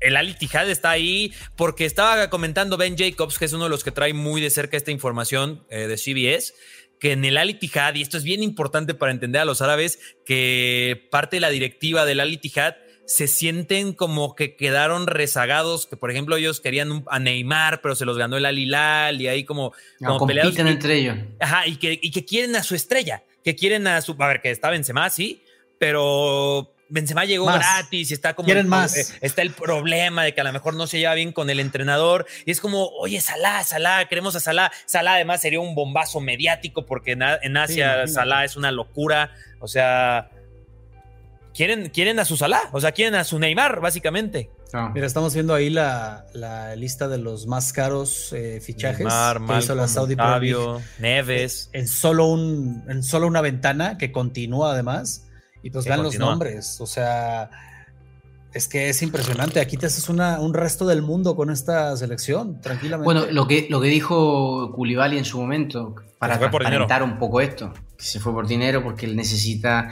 [0.00, 3.84] el Ali Tijad está ahí porque estaba comentando Ben Jacobs, que es uno de los
[3.84, 6.54] que trae muy de cerca esta información eh, de CBS,
[6.98, 9.98] que en el Ali Tijad, y esto es bien importante para entender a los árabes,
[10.24, 12.76] que parte de la directiva del Ali Tijad
[13.10, 18.04] se sienten como que quedaron rezagados, que por ejemplo ellos querían a Neymar, pero se
[18.04, 20.56] los ganó el Al Hilal y ahí como, como peleados.
[20.56, 21.16] entre ellos.
[21.40, 24.40] Ajá, y que, y que quieren a su estrella, que quieren a su, a ver,
[24.40, 25.42] que está Benzema, sí,
[25.80, 28.46] pero Benzema llegó gratis y está como.
[28.46, 28.96] Quieren más.
[28.96, 31.58] Eh, está el problema de que a lo mejor no se lleva bien con el
[31.58, 32.28] entrenador.
[32.46, 34.70] Y es como, oye, Salah, Salah, queremos a Salah.
[34.86, 39.34] Salah además sería un bombazo mediático porque en, Asia Salah es una locura.
[39.58, 40.30] O sea,
[41.54, 44.50] quieren, quieren a su Salah, o sea, quieren a su Neymar, básicamente.
[44.72, 44.90] Ah.
[44.94, 46.26] Mira, estamos viendo ahí la,
[46.76, 50.16] lista de los más caros eh, fichajes Neymar, que hizo la Saudi
[50.98, 51.70] Neves.
[51.72, 55.26] En, solo un, en solo una ventana que continúa además.
[55.62, 57.50] Y pues vean los nombres, o sea,
[58.54, 59.60] es que es impresionante.
[59.60, 63.04] Aquí te haces una, un resto del mundo con esta selección, tranquilamente.
[63.04, 67.72] Bueno, lo que, lo que dijo Koulibaly en su momento, para transparentar un poco esto,
[67.96, 69.90] que se fue por dinero porque él necesita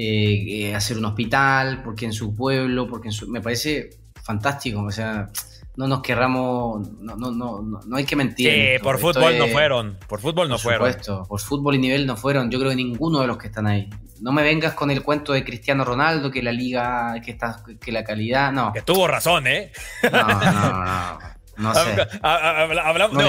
[0.00, 3.90] eh, hacer un hospital, porque en su pueblo, porque en su, me parece
[4.22, 5.28] fantástico, o sea,
[5.74, 8.52] no nos querramos, no, no, no, no hay que mentir.
[8.52, 10.88] Sí, por fútbol no fueron, por fútbol no por fueron.
[10.88, 13.66] Supuesto, por fútbol y nivel no fueron, yo creo que ninguno de los que están
[13.66, 13.90] ahí.
[14.20, 17.90] No me vengas con el cuento de Cristiano Ronaldo, que la liga, que está, que
[17.90, 18.72] la calidad, no.
[18.72, 19.72] Que tuvo razón, ¿eh?
[20.12, 21.18] No, no, no.
[21.56, 22.08] No sé.
[22.22, 23.20] Hablamos,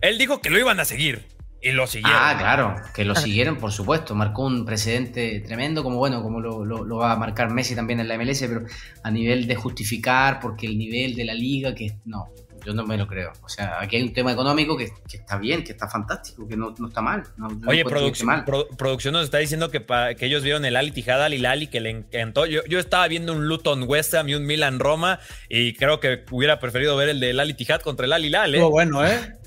[0.00, 1.33] él dijo que lo iban a seguir.
[1.64, 2.20] Y lo siguieron.
[2.22, 4.14] Ah, claro, que lo siguieron, por supuesto.
[4.14, 8.08] Marcó un precedente tremendo, como bueno, como lo, lo, va a marcar Messi también en
[8.08, 8.66] la MLS, pero
[9.02, 12.26] a nivel de justificar, porque el nivel de la liga, que no,
[12.66, 13.32] yo no me lo creo.
[13.42, 16.74] O sea, aquí hay un tema económico que, está bien, que está fantástico, que no,
[16.86, 17.22] está mal.
[17.66, 18.44] Oye, producción,
[18.76, 19.82] producción nos está diciendo que,
[20.18, 22.44] que ellos vieron el Ali Tijada, al Hilali, que le encantó.
[22.44, 26.26] Yo, yo estaba viendo un Luton West Ham y un Milan Roma, y creo que
[26.30, 28.62] hubiera preferido ver el del Ali Tijad contra el Al Hilal, ¿eh?
[28.62, 29.38] bueno, ¿eh?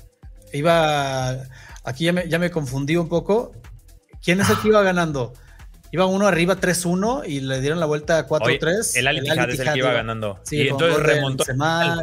[0.52, 1.44] Iba
[1.88, 3.52] Aquí ya me, ya me confundí un poco.
[4.22, 5.32] ¿Quién es el que iba ganando?
[5.90, 8.94] Iba uno arriba 3-1 y le dieron la vuelta a 4-3.
[8.94, 10.38] El Ali Tijad es el que iba ganando.
[10.42, 11.44] Sí, y entonces remontó.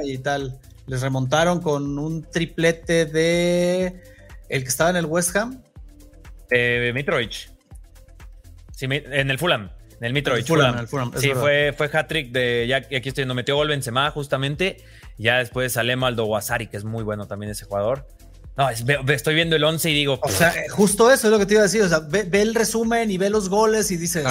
[0.04, 0.60] y tal.
[0.88, 4.02] Les remontaron con un triplete de.
[4.50, 5.62] El que estaba en el West Ham.
[6.50, 7.52] Eh, Mitrovic.
[8.72, 9.70] Sí, en el Fulham.
[10.00, 10.48] En el Mitrovic.
[10.48, 11.12] Fulham, Fulham.
[11.16, 12.66] sí, fue, fue hat-trick de.
[12.68, 14.78] Ya aquí estoy, no metió gol Benzema justamente.
[15.20, 18.08] Ya después Salema Aldo Wasari, que es muy bueno también ese jugador.
[18.58, 20.20] No, estoy viendo el 11 y digo.
[20.22, 21.82] O sea, justo eso es lo que te iba a decir.
[21.82, 24.26] O sea, ve, el resumen y ve los goles y dices,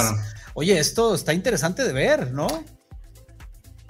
[0.55, 2.47] oye, esto está interesante de ver, ¿no?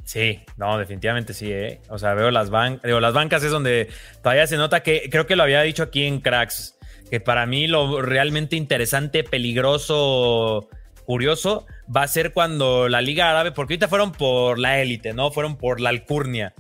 [0.05, 1.81] Sí, no, definitivamente sí, ¿eh?
[1.89, 3.89] O sea, veo las bancas, digo, las bancas es donde
[4.23, 6.77] todavía se nota que, creo que lo había dicho aquí en Cracks,
[7.11, 10.69] que para mí lo realmente interesante, peligroso,
[11.05, 15.31] curioso, va a ser cuando la Liga Árabe, porque ahorita fueron por la élite, ¿no?
[15.31, 16.55] Fueron por la alcurnia.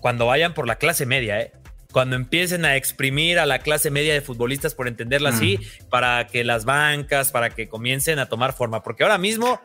[0.00, 1.52] Cuando vayan por la clase media, ¿eh?
[1.92, 5.88] Cuando empiecen a exprimir a la clase media de futbolistas, por entenderla así, mm.
[5.88, 8.82] para que las bancas, para que comiencen a tomar forma.
[8.82, 9.60] Porque ahora mismo.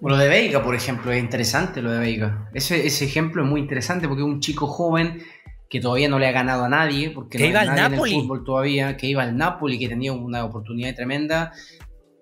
[0.00, 2.48] Lo de Veiga, por ejemplo, es interesante lo de Veiga.
[2.54, 5.22] Ese, ese ejemplo es muy interesante porque es un chico joven
[5.68, 8.12] que todavía no le ha ganado a nadie, porque no iba al Napoli.
[8.12, 11.52] en el fútbol todavía, que iba al Napoli, que tenía una oportunidad tremenda,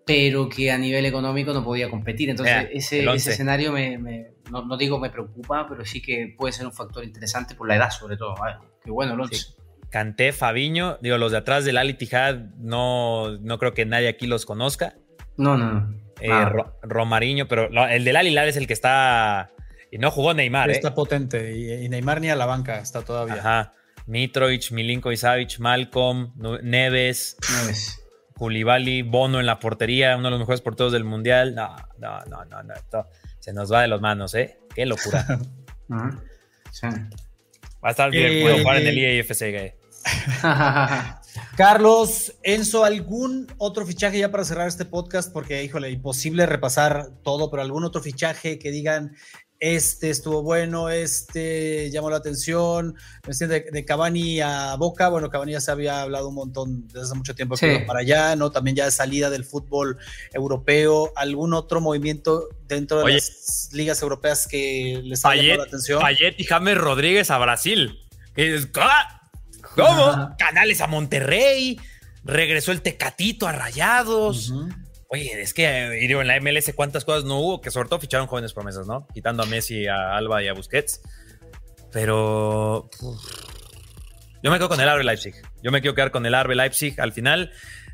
[0.07, 2.31] pero que a nivel económico no podía competir.
[2.31, 3.99] Entonces, ese, ese, escenario me,
[4.51, 7.91] no, digo me preocupa, pero sí que puede ser un factor interesante por la edad,
[7.91, 8.35] sobre todo.
[8.85, 9.57] Qué bueno, Alonso.
[9.91, 14.27] Canté, Fabiño, digo, los de atrás del Ali Tijad, no, no creo que nadie aquí
[14.27, 14.95] los conozca.
[15.37, 16.31] No, no, eh,
[16.83, 19.51] Romariño, pero el del Ali es el que está.
[19.91, 20.71] Y no jugó Neymar.
[20.71, 20.93] Está ¿eh?
[20.93, 21.57] potente.
[21.57, 23.37] Y, Neymar ni a la banca está todavía.
[23.37, 23.73] Ajá.
[24.07, 26.33] Mitrovic, Milinko Savic, Malcolm,
[26.63, 27.37] Neves.
[27.63, 28.01] Neves.
[28.35, 31.55] Koulibaly, Bono en la portería, uno de los mejores porteros del mundial.
[31.55, 32.75] No, no, no, no, no.
[33.39, 34.59] se nos va de las manos, ¿eh?
[34.75, 35.25] Qué locura.
[36.73, 36.89] sí.
[37.85, 39.75] Va a estar eh, puedo jugar en el IFC.
[41.57, 45.33] Carlos, Enzo, ¿algún otro fichaje ya para cerrar este podcast?
[45.33, 49.17] Porque, híjole, imposible repasar todo, pero algún otro fichaje que digan,
[49.61, 52.95] este estuvo bueno, este llamó la atención,
[53.27, 57.15] de, de Cavani a Boca, bueno, Cavani ya se había hablado un montón desde hace
[57.15, 58.51] mucho tiempo para allá, ¿no?
[58.51, 59.99] También ya de salida del fútbol
[60.33, 66.01] europeo, algún otro movimiento dentro de las ligas europeas que les ha llamado la atención.
[66.01, 68.01] Payet y James Rodríguez a Brasil.
[69.77, 70.35] ¿Cómo?
[70.39, 71.81] Canales a Monterrey,
[72.25, 74.53] regresó el Tecatito a Rayados.
[75.15, 78.27] Oye, es que eh, en la MLS cuántas cosas no hubo, que sobre todo ficharon
[78.27, 79.07] jóvenes promesas, ¿no?
[79.15, 81.03] Quitando a Messi, a Alba y a Busquets.
[81.93, 82.91] pero
[84.43, 85.37] yo me quedo con el Arbe Leipzig.
[85.63, 87.53] Yo me quiero quedar con el Arbe Leipzig al final,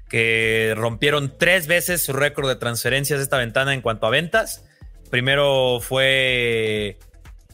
[0.09, 4.65] que rompieron tres veces su récord de transferencias esta ventana en cuanto a ventas.
[5.11, 6.99] Primero fue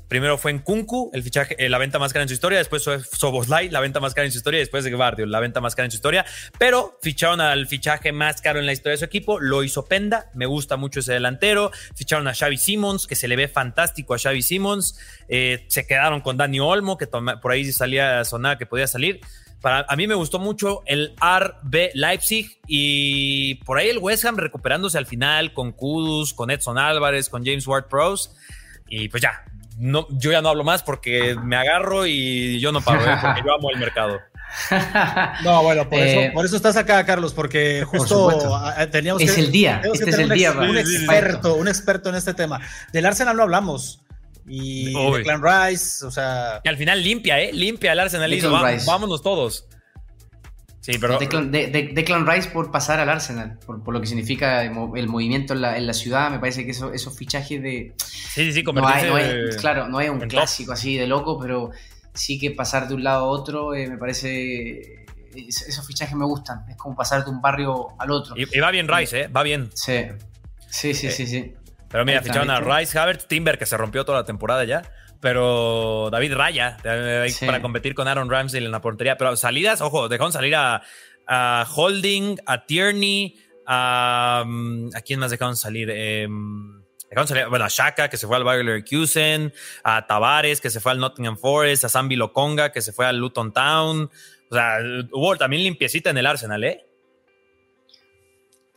[0.08, 2.58] Primero fue en Kunku, el fichaje, eh, la venta más cara en su historia.
[2.58, 4.60] Después fue Soboslai, la venta más cara en su historia.
[4.60, 6.24] Después de Guardio, la venta más cara en su historia.
[6.58, 9.40] Pero ficharon al fichaje más caro en la historia de su equipo.
[9.40, 10.30] Lo hizo Penda.
[10.34, 11.72] Me gusta mucho ese delantero.
[11.96, 14.96] Ficharon a Xavi Simmons, que se le ve fantástico a Xavi Simmons.
[15.28, 19.20] Eh, se quedaron con Dani Olmo, que por ahí salía sonada que podía salir.
[19.60, 24.36] Para, a mí me gustó mucho el RB Leipzig y por ahí el West Ham
[24.36, 28.36] recuperándose al final con Kudus, con Edson Álvarez, con James Ward Pros.
[28.88, 29.44] Y pues ya,
[29.78, 33.16] no, yo ya no hablo más porque me agarro y yo no paro, ¿eh?
[33.22, 34.18] porque yo amo el mercado.
[35.42, 38.58] No, bueno, por, eso, eh, por eso estás acá, Carlos, porque justo
[38.90, 40.52] teníamos es el día, este es el un, día.
[40.52, 42.60] Un experto, un experto en este tema.
[42.92, 44.00] Del Arsenal no hablamos.
[44.48, 46.60] Y Declan Rice, o sea.
[46.64, 47.52] Y al final limpia, ¿eh?
[47.52, 48.30] Limpia el Arsenal.
[48.86, 49.66] vámonos todos.
[50.86, 51.18] Sí, pero...
[51.18, 54.70] Declan, de, Rice por pasar al Arsenal, por, lo que significa el,
[55.08, 57.92] movimiento en la, ciudad, me parece que eso, esos fichajes de...
[57.98, 58.84] Sí, sí, no
[59.58, 61.72] Claro, no es un clásico así de loco, pero
[62.14, 65.04] sí que pasar de un lado a otro, eh, me parece...
[65.34, 68.36] Esos fichajes me gustan, es como pasar de un barrio al otro.
[68.36, 69.26] Y, va bien Rice, ¿eh?
[69.26, 69.70] Va bien.
[69.74, 70.04] Sí,
[70.70, 71.26] sí, sí, sí.
[71.26, 71.52] sí.
[71.88, 74.82] Pero mira, ficharon a Rice, Havertz, Timber, que se rompió toda la temporada ya
[75.20, 79.16] pero David Raya eh, para competir con Aaron Ramsey en la portería.
[79.16, 80.82] Pero salidas, ojo, dejaron salir a,
[81.74, 83.36] Holding, a Tierney,
[83.66, 84.44] a.
[84.46, 85.90] Mm, ¿A quién más dejaron salir?
[85.90, 89.52] Em, dejaron salir, bueno, a Shaka, que se fue al Bayer Leverkusen,
[89.82, 93.18] a Tavares, que se fue al Nottingham Forest, a Sambi Lokonga, que se fue al
[93.18, 94.10] Luton Town.
[94.48, 94.78] O sea,
[95.12, 96.85] hubo también limpiecita en el Arsenal, ¿eh?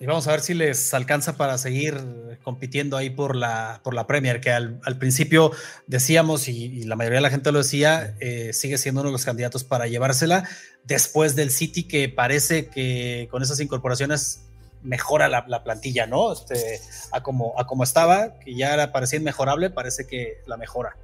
[0.02, 1.98] Y vamos a ver si les alcanza para seguir
[2.42, 5.52] compitiendo ahí por la, por la Premier, que al, principio
[5.88, 9.26] decíamos, y, la mayoría de la gente lo decía, eh, sigue siendo uno de los
[9.26, 10.48] candidatos para llevársela,
[10.86, 14.46] después del City, que parece que con esas incorporaciones
[14.84, 16.32] mejora la, plantilla, ¿no?
[16.32, 16.80] Este,
[17.12, 20.96] a, como, a como estaba, que ya era, parecía inmejorable, parece que la mejora.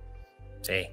[0.61, 0.87] Sí,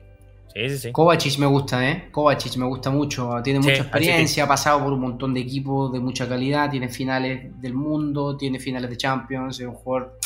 [0.54, 2.08] Sí, sí, Kovacic me gusta, ¿eh?
[2.10, 3.30] Kovacic me gusta mucho.
[3.42, 7.60] Tiene mucha experiencia, ha pasado por un montón de equipos de mucha calidad, tiene finales
[7.60, 10.18] del mundo, tiene finales de Champions, es un jugador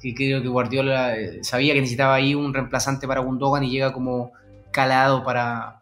[0.00, 3.92] que creo que Guardiola eh, sabía que necesitaba ahí un reemplazante para Gundogan y llega
[3.92, 4.32] como
[4.70, 5.78] calado para,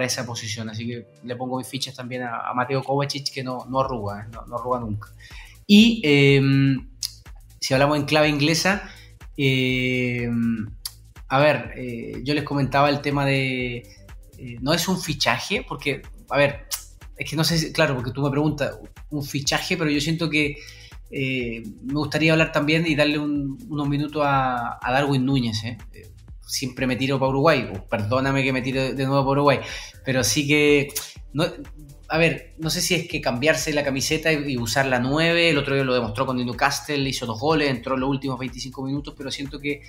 [0.00, 0.68] esa posición.
[0.68, 4.36] Así que le pongo mis fichas también a, Mateo Kovacic, que no, no arruga, ¿eh?
[4.46, 5.08] no, arruga nunca.
[5.66, 6.88] Y em,
[7.58, 8.88] si hablamos en clave inglesa,
[9.36, 10.30] eh,
[11.34, 13.78] a ver, eh, yo les comentaba el tema de,
[14.38, 16.66] eh, no es un fichaje, porque, a ver,
[17.16, 18.78] es que no sé, claro, porque tú me preguntas,
[19.10, 20.58] un fichaje, pero yo siento que
[21.10, 25.60] eh, me gustaría hablar también y darle unos minutos a, Darwin Núñez.
[26.46, 29.58] Siempre me tiro para Uruguay, perdóname que me tiro de nuevo para Uruguay,
[30.04, 30.94] pero sí que,
[32.10, 35.58] a ver, no sé si es que cambiarse la camiseta y, usar la 9, el
[35.58, 39.14] otro día lo demostró con Newcastle, hizo dos goles, entró en los últimos 25 minutos,
[39.18, 39.82] pero siento que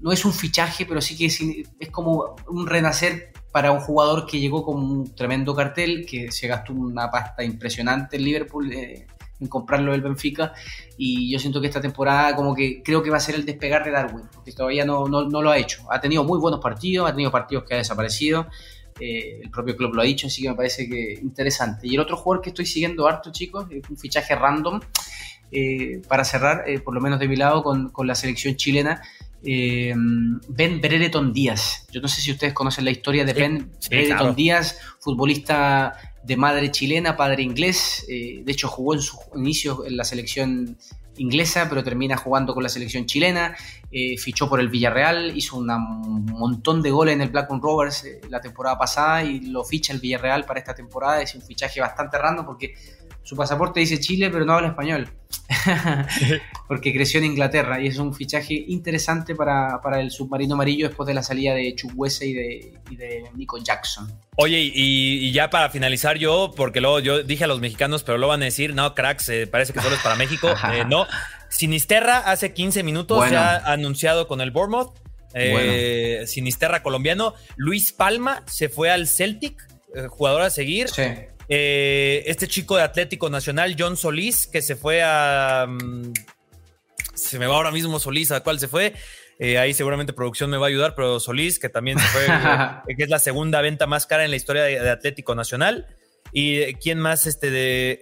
[0.00, 4.38] no es un fichaje, pero sí que es, como un renacer para un jugador que
[4.38, 9.06] llegó con un tremendo cartel, que se gastó una pasta impresionante en Liverpool eh,
[9.40, 10.52] en comprarlo del Benfica,
[10.96, 13.84] y yo siento que esta temporada como que creo que va a ser el despegar
[13.84, 15.82] de Darwin, porque todavía no, no, lo ha hecho.
[15.90, 18.46] Ha tenido muy buenos partidos, ha tenido partidos que ha desaparecido,
[18.98, 21.86] eh, el propio club lo ha dicho, así que me parece que interesante.
[21.86, 24.80] Y el otro jugador que estoy siguiendo harto, chicos, es un fichaje random,
[25.52, 29.02] eh, para cerrar, por lo menos de mi lado, con, con la selección chilena,
[29.46, 29.94] eh,
[30.48, 31.86] Ben Brereton Díaz.
[31.92, 36.72] Yo no sé si ustedes conocen la historia de Ben Brereton Díaz, futbolista de madre
[36.72, 38.04] chilena, padre inglés.
[38.08, 40.76] Eh, de hecho, jugó en su inicio en la selección
[41.18, 43.56] inglesa, pero termina jugando con la selección chilena.
[43.92, 48.40] Eh, fichó por el Villarreal, hizo un montón de goles en el Blackburn Rovers la
[48.40, 51.22] temporada pasada y lo ficha el Villarreal para esta temporada.
[51.22, 52.74] Es un fichaje bastante random porque
[53.26, 55.10] su pasaporte dice Chile, pero no habla español.
[56.68, 61.14] Porque creció en Inglaterra y es un fichaje interesante para, el submarino amarillo después de
[61.14, 64.16] la salida de Chuck y de, Nico Jackson.
[64.36, 68.28] Oye, y, ya para finalizar yo, porque luego yo dije a los mexicanos, pero lo
[68.28, 70.48] van a decir, no, cracks, eh, parece que solo es para México.
[70.72, 71.06] Eh, no,
[71.48, 74.94] Sinisterra hace 15 minutos ya ha anunciado con el Bournemouth.
[75.34, 77.34] Eh, Sinisterra colombiano.
[77.56, 79.66] Luis Palma se fue al Celtic,
[80.10, 80.88] jugador a seguir.
[80.88, 81.02] Sí.
[81.48, 85.66] Eh, este chico de Atlético Nacional, John Solís, que se fue a.
[85.68, 86.12] Mm,
[87.14, 88.94] se me va ahora mismo Solís, ¿a cuál se fue?
[89.38, 92.26] Eh, ahí seguramente producción me va a ayudar, pero Solís, que también se fue,
[92.88, 95.86] eh, que es la segunda venta más cara en la historia de, Atlético Nacional.
[96.32, 97.26] ¿Y quién más?
[97.26, 98.00] Este de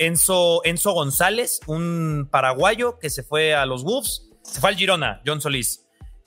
[0.00, 5.22] Enzo, Enzo González, un paraguayo que se fue a los Wolves, se fue al Girona,
[5.26, 5.81] John Solís.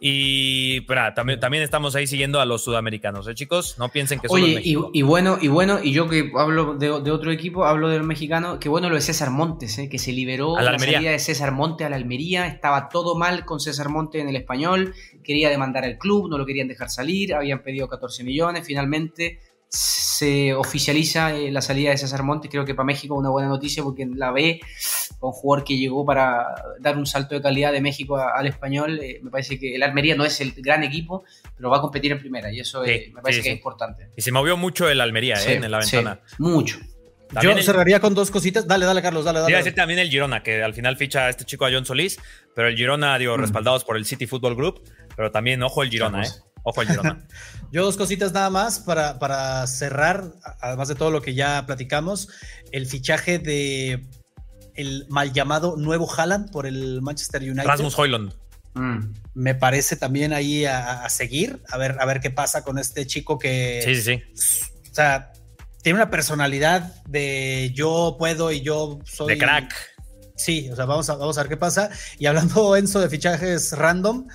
[0.08, 0.82] Y
[1.16, 3.80] también, también estamos ahí siguiendo a los sudamericanos, ¿eh, chicos?
[3.80, 7.32] No piensen que Oye, y, y, bueno, y bueno, y yo que hablo de, otro
[7.32, 9.90] equipo, hablo del mexicano, que bueno lo de César Montes, ¿eh?
[9.90, 13.46] que se liberó a la, salida de César Montes a la Almería, estaba todo mal
[13.46, 14.94] con César Montes en el español,
[15.24, 19.40] quería demandar al club, no lo querían dejar salir, habían pedido 14 millones, finalmente
[19.76, 23.50] se oficializa eh, la salida de César Montes, creo que para México es una buena
[23.50, 24.62] noticia porque la ve
[25.20, 26.46] con un jugador que llegó para
[26.80, 29.00] dar un salto de calidad de México al español.
[29.02, 31.26] Eh, me parece que el Almería no es el gran equipo,
[31.58, 34.08] pero va a competir en primera y eso me parece que es importante.
[34.16, 36.22] Y se movió mucho el Almería eh, en la ventana.
[36.38, 36.80] mucho.
[37.42, 38.66] Yo cerraría con dos cositas.
[38.66, 39.52] Dale, dale, Carlos, dale, dale.
[39.52, 41.86] Iba a decir también el Girona, que al final ficha a este chico a John
[41.86, 42.18] Solís,
[42.56, 43.42] pero el Girona, digo, mm.
[43.42, 44.82] respaldados por el City Football Group,
[45.18, 46.30] pero también ojo el Girona, ¿eh?
[46.66, 47.26] Ojo al Girona.
[47.72, 52.28] Yo dos cositas nada más para, para cerrar, además de todo lo que ya platicamos,
[52.72, 54.06] el fichaje de
[54.74, 57.66] el mal llamado nuevo Haaland por el Manchester United.
[57.66, 58.34] Rasmus Hoyland.
[58.74, 59.14] Mm.
[59.36, 63.40] Me parece también ahí a, seguir, a ver, a ver qué pasa con este chico
[63.40, 63.82] que...
[63.86, 64.66] Sí, sí, sí.
[64.92, 65.32] O sea,
[65.82, 69.34] tiene una personalidad de yo puedo y yo soy...
[69.34, 69.95] De crack
[70.36, 71.90] Sí, o sea, vamos a, vamos a ver qué pasa.
[72.20, 74.28] Y hablando, Enzo, de fichajes random,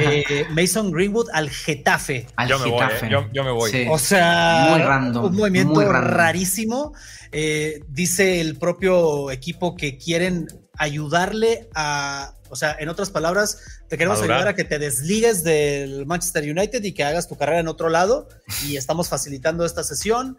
[0.00, 2.26] eh, Mason Greenwood al Getafe.
[2.36, 3.08] Al yo, Getafe.
[3.08, 3.88] Me voy, yo, me voy.
[3.90, 6.94] O sea, muy random, un movimiento rarísimo.
[7.32, 13.98] Eh, dice el propio equipo que quieren ayudarle a, o sea, en otras palabras, te
[13.98, 17.68] queremos ayudar a que te desligues del Manchester United y que hagas tu carrera en
[17.68, 18.28] otro lado.
[18.66, 20.38] Y estamos facilitando esta sesión.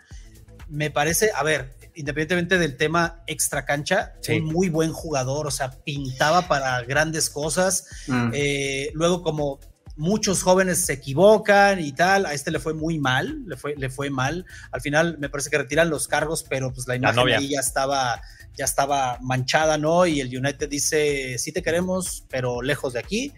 [0.68, 5.72] Me parece, a ver, independientemente del tema extra cancha, un muy buen jugador, o sea,
[5.72, 7.86] pintaba para grandes cosas.
[8.08, 8.30] Mm.
[8.34, 9.60] Eh, luego, como
[9.96, 13.90] muchos jóvenes se equivocan y tal, a este le fue muy mal, le fue, le
[13.90, 14.46] fue mal.
[14.72, 18.22] Al final me parece que retiran los cargos, pero pues la imagen ahí ya estaba,
[18.56, 20.06] ya estaba manchada, ¿no?
[20.06, 23.34] Y el United dice, sí te queremos, pero lejos de aquí.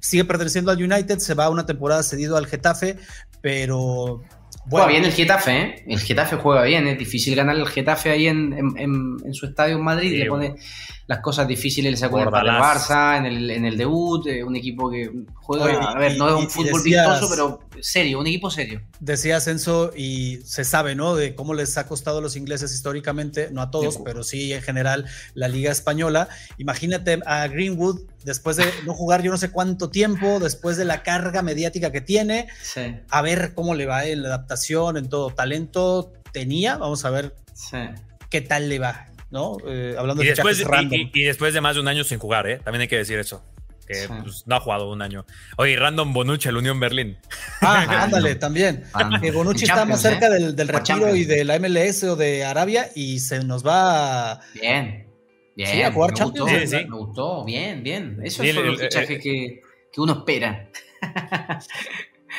[0.00, 2.96] Sigue perteneciendo al United, se va una temporada cedido al Getafe,
[3.40, 4.22] pero
[4.68, 5.84] Juega bien el Getafe, ¿eh?
[5.86, 9.84] El Getafe juega bien, es difícil ganar el Getafe ahí en, en, su estadio en
[9.84, 10.12] Madrid.
[10.12, 10.56] y Le pone
[11.06, 14.90] las cosas difíciles, le sacó el Barça en el, en el debut, eh, un equipo
[14.90, 18.80] que juega, a ver, no es un fútbol vistoso, pero serio, un equipo serio.
[18.98, 21.14] Decía Ascenso, y se sabe, ¿no?
[21.14, 24.62] De cómo les ha costado a los ingleses históricamente, no a todos, pero sí en
[24.62, 26.28] general la Liga Española.
[26.58, 31.04] Imagínate a Greenwood después de no jugar yo no sé cuánto tiempo, después de la
[31.04, 32.48] carga mediática que tiene,
[33.08, 37.34] a ver cómo le va en la adaptación, en todo talento tenía, vamos a ver
[38.28, 39.56] qué tal le va, ¿no?
[39.66, 40.60] Eh, hablando y de después,
[40.90, 42.58] y, y, después de más de un año sin jugar, ¿eh?
[42.62, 43.44] También hay que decir eso.
[43.86, 45.24] Que pues, no ha jugado un año.
[45.56, 47.18] Oye, Random Bonucci, el Unión Berlín.
[47.60, 48.82] Ah, ándale, también.
[48.92, 50.30] Ah, que Bonucci está más cerca ¿eh?
[50.30, 54.40] del, del retiro y de la MLS o de Arabia y se nos va.
[54.54, 55.05] Bien.
[55.56, 58.20] Bien, a jugar me Gustó, Me gustó, bien, bien.
[58.22, 60.68] Eso es el, fichaje eh, que, que, uno espera.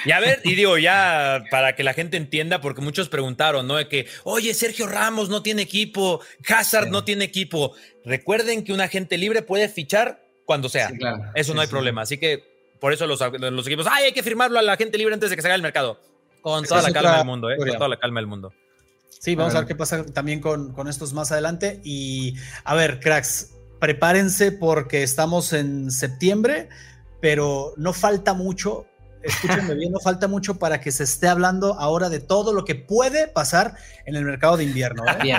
[0.05, 3.77] Y a ver, y digo, ya para que la gente entienda, porque muchos preguntaron, ¿no?
[3.77, 7.73] De que, oye, Sergio Ramos no tiene equipo, Hazard no tiene equipo.
[8.05, 10.91] Recuerden que un agente libre puede fichar cuando sea.
[11.33, 12.03] Eso no hay problema.
[12.03, 12.43] Así que
[12.79, 15.35] por eso los, los, equipos, ay, hay que firmarlo a la gente libre antes de
[15.35, 15.99] que se haga el mercado.
[16.41, 17.57] Con toda la calma del mundo, ¿eh?
[17.57, 18.53] Con toda la calma del mundo.
[19.19, 21.81] Sí, vamos a ver qué pasa también con, con estos más adelante.
[21.83, 26.69] Y a ver, cracks, prepárense porque estamos en septiembre,
[27.19, 28.85] pero no falta mucho.
[29.23, 32.75] Escúchenme bien, no falta mucho para que se esté hablando ahora de todo lo que
[32.75, 35.03] puede pasar en el mercado de invierno.
[35.05, 35.33] ¿eh?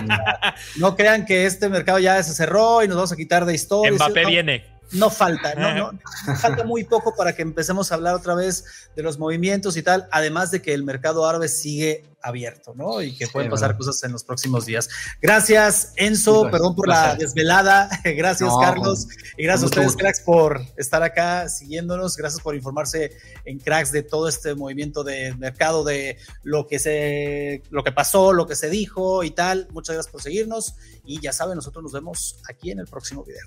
[0.76, 3.93] No crean que este mercado ya se cerró y nos vamos a quitar de historia.
[3.93, 5.99] Mbappé viene no falta, no, no,
[6.36, 8.64] falta muy poco para que empecemos a hablar otra vez
[8.97, 13.01] de los movimientos y tal, además de que el mercado árabe sigue abierto, ¿no?
[13.01, 14.89] Y que pueden pasar cosas en los próximos días.
[15.20, 21.03] Gracias, Enzo, perdón por la desvelada, gracias, Carlos, y gracias a ustedes, cracks, por estar
[21.03, 26.66] acá siguiéndonos, gracias por informarse en cracks de todo este movimiento de mercado, de lo
[26.66, 29.68] que se, lo que pasó, lo que se dijo y tal.
[29.70, 30.74] Muchas gracias por seguirnos
[31.05, 33.47] y ya saben, nosotros nos vemos aquí en el próximo video.